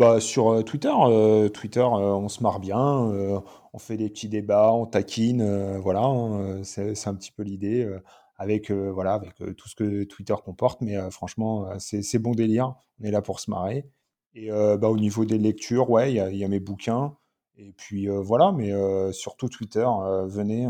Bah, 0.00 0.18
sur 0.18 0.48
euh, 0.48 0.62
Twitter, 0.62 0.92
euh, 0.92 1.48
Twitter, 1.48 1.84
on 1.84 2.28
se 2.28 2.42
marre 2.42 2.58
bien, 2.58 2.82
on 2.82 3.78
fait 3.78 3.96
des 3.96 4.10
petits 4.10 4.28
débats, 4.28 4.72
on 4.72 4.84
taquine, 4.84 5.76
voilà, 5.78 6.02
hein, 6.02 6.64
c'est 6.64 7.06
un 7.06 7.14
petit 7.14 7.30
peu 7.30 7.44
l'idée, 7.44 7.88
avec 8.36 8.72
voilà, 8.72 9.14
avec 9.14 9.34
tout 9.56 9.68
ce 9.68 9.76
que 9.76 10.02
Twitter 10.02 10.34
comporte, 10.44 10.80
mais 10.80 10.96
franchement, 11.12 11.68
c'est 11.78 12.18
bon 12.18 12.32
délire, 12.32 12.74
on 13.00 13.04
est 13.04 13.12
là 13.12 13.22
pour 13.22 13.38
se 13.38 13.48
marrer. 13.48 13.88
Et 14.34 14.50
bah, 14.50 14.88
au 14.88 14.98
niveau 14.98 15.24
des 15.24 15.38
lectures, 15.38 15.88
ouais, 15.88 16.12
il 16.12 16.36
y 16.36 16.44
a, 16.44 16.48
mes 16.48 16.60
bouquins, 16.60 17.16
et 17.56 17.72
puis 17.76 18.08
voilà, 18.08 18.50
mais 18.50 18.72
surtout 19.12 19.48
Twitter, 19.48 19.86
venez, 20.26 20.68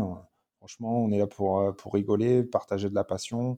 franchement, 0.67 1.03
on 1.03 1.11
est 1.11 1.17
là 1.17 1.27
pour, 1.27 1.75
pour 1.77 1.93
rigoler, 1.93 2.43
partager 2.43 2.89
de 2.89 2.95
la 2.95 3.03
passion, 3.03 3.57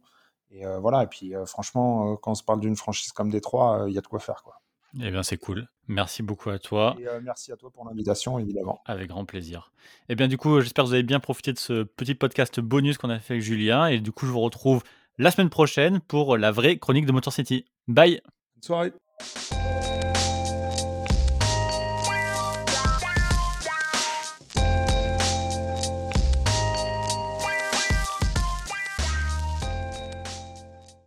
et 0.52 0.66
euh, 0.66 0.80
voilà, 0.80 1.04
et 1.04 1.08
puis 1.08 1.36
euh, 1.36 1.46
franchement, 1.46 2.14
euh, 2.14 2.16
quand 2.16 2.32
on 2.32 2.36
se 2.36 2.44
parle 2.44 2.60
d'une 2.60 2.76
franchise 2.76 3.12
comme 3.12 3.30
Détroit, 3.30 3.86
il 3.88 3.94
y 3.94 3.98
a 3.98 4.02
de 4.02 4.08
quoi 4.08 4.20
faire, 4.20 4.44
quoi. 4.44 4.62
Eh 5.00 5.12
bien, 5.12 5.22
c'est 5.22 5.38
cool. 5.38 5.68
Merci 5.88 6.24
beaucoup 6.24 6.50
à 6.50 6.58
toi. 6.58 6.96
Et 7.00 7.06
merci 7.22 7.52
à 7.52 7.56
toi 7.56 7.70
pour 7.70 7.86
l'invitation, 7.86 8.40
évidemment. 8.40 8.82
Avec 8.86 9.10
grand 9.10 9.24
plaisir. 9.24 9.72
Eh 10.08 10.16
bien, 10.16 10.28
du 10.28 10.36
coup, 10.36 10.62
j'espère 10.62 10.84
que 10.84 10.88
vous 10.88 10.96
avez 10.96 11.04
bien 11.04 11.20
profité 11.20 11.54
de 11.54 11.60
ce 11.60 11.84
petit 11.84 12.16
podcast 12.16 12.60
bonus 12.60 12.98
qu'on 12.98 13.12
a 13.12 13.20
fait 13.20 13.36
avec 13.36 13.44
Julien. 13.44 13.86
Et 13.86 14.00
du 14.00 14.12
coup, 14.12 14.26
je 14.26 14.32
vous 14.32 14.40
retrouve 14.40 14.82
la 15.20 15.30
semaine 15.30 15.52
prochaine 15.52 16.00
pour 16.00 16.38
la 16.38 16.50
vraie 16.52 16.80
chronique 16.80 17.06
de 17.06 17.12
Motor 17.12 17.32
City. 17.32 17.66
Bye 17.88 18.20
Bonne 18.56 18.64
soirée. 18.64 18.94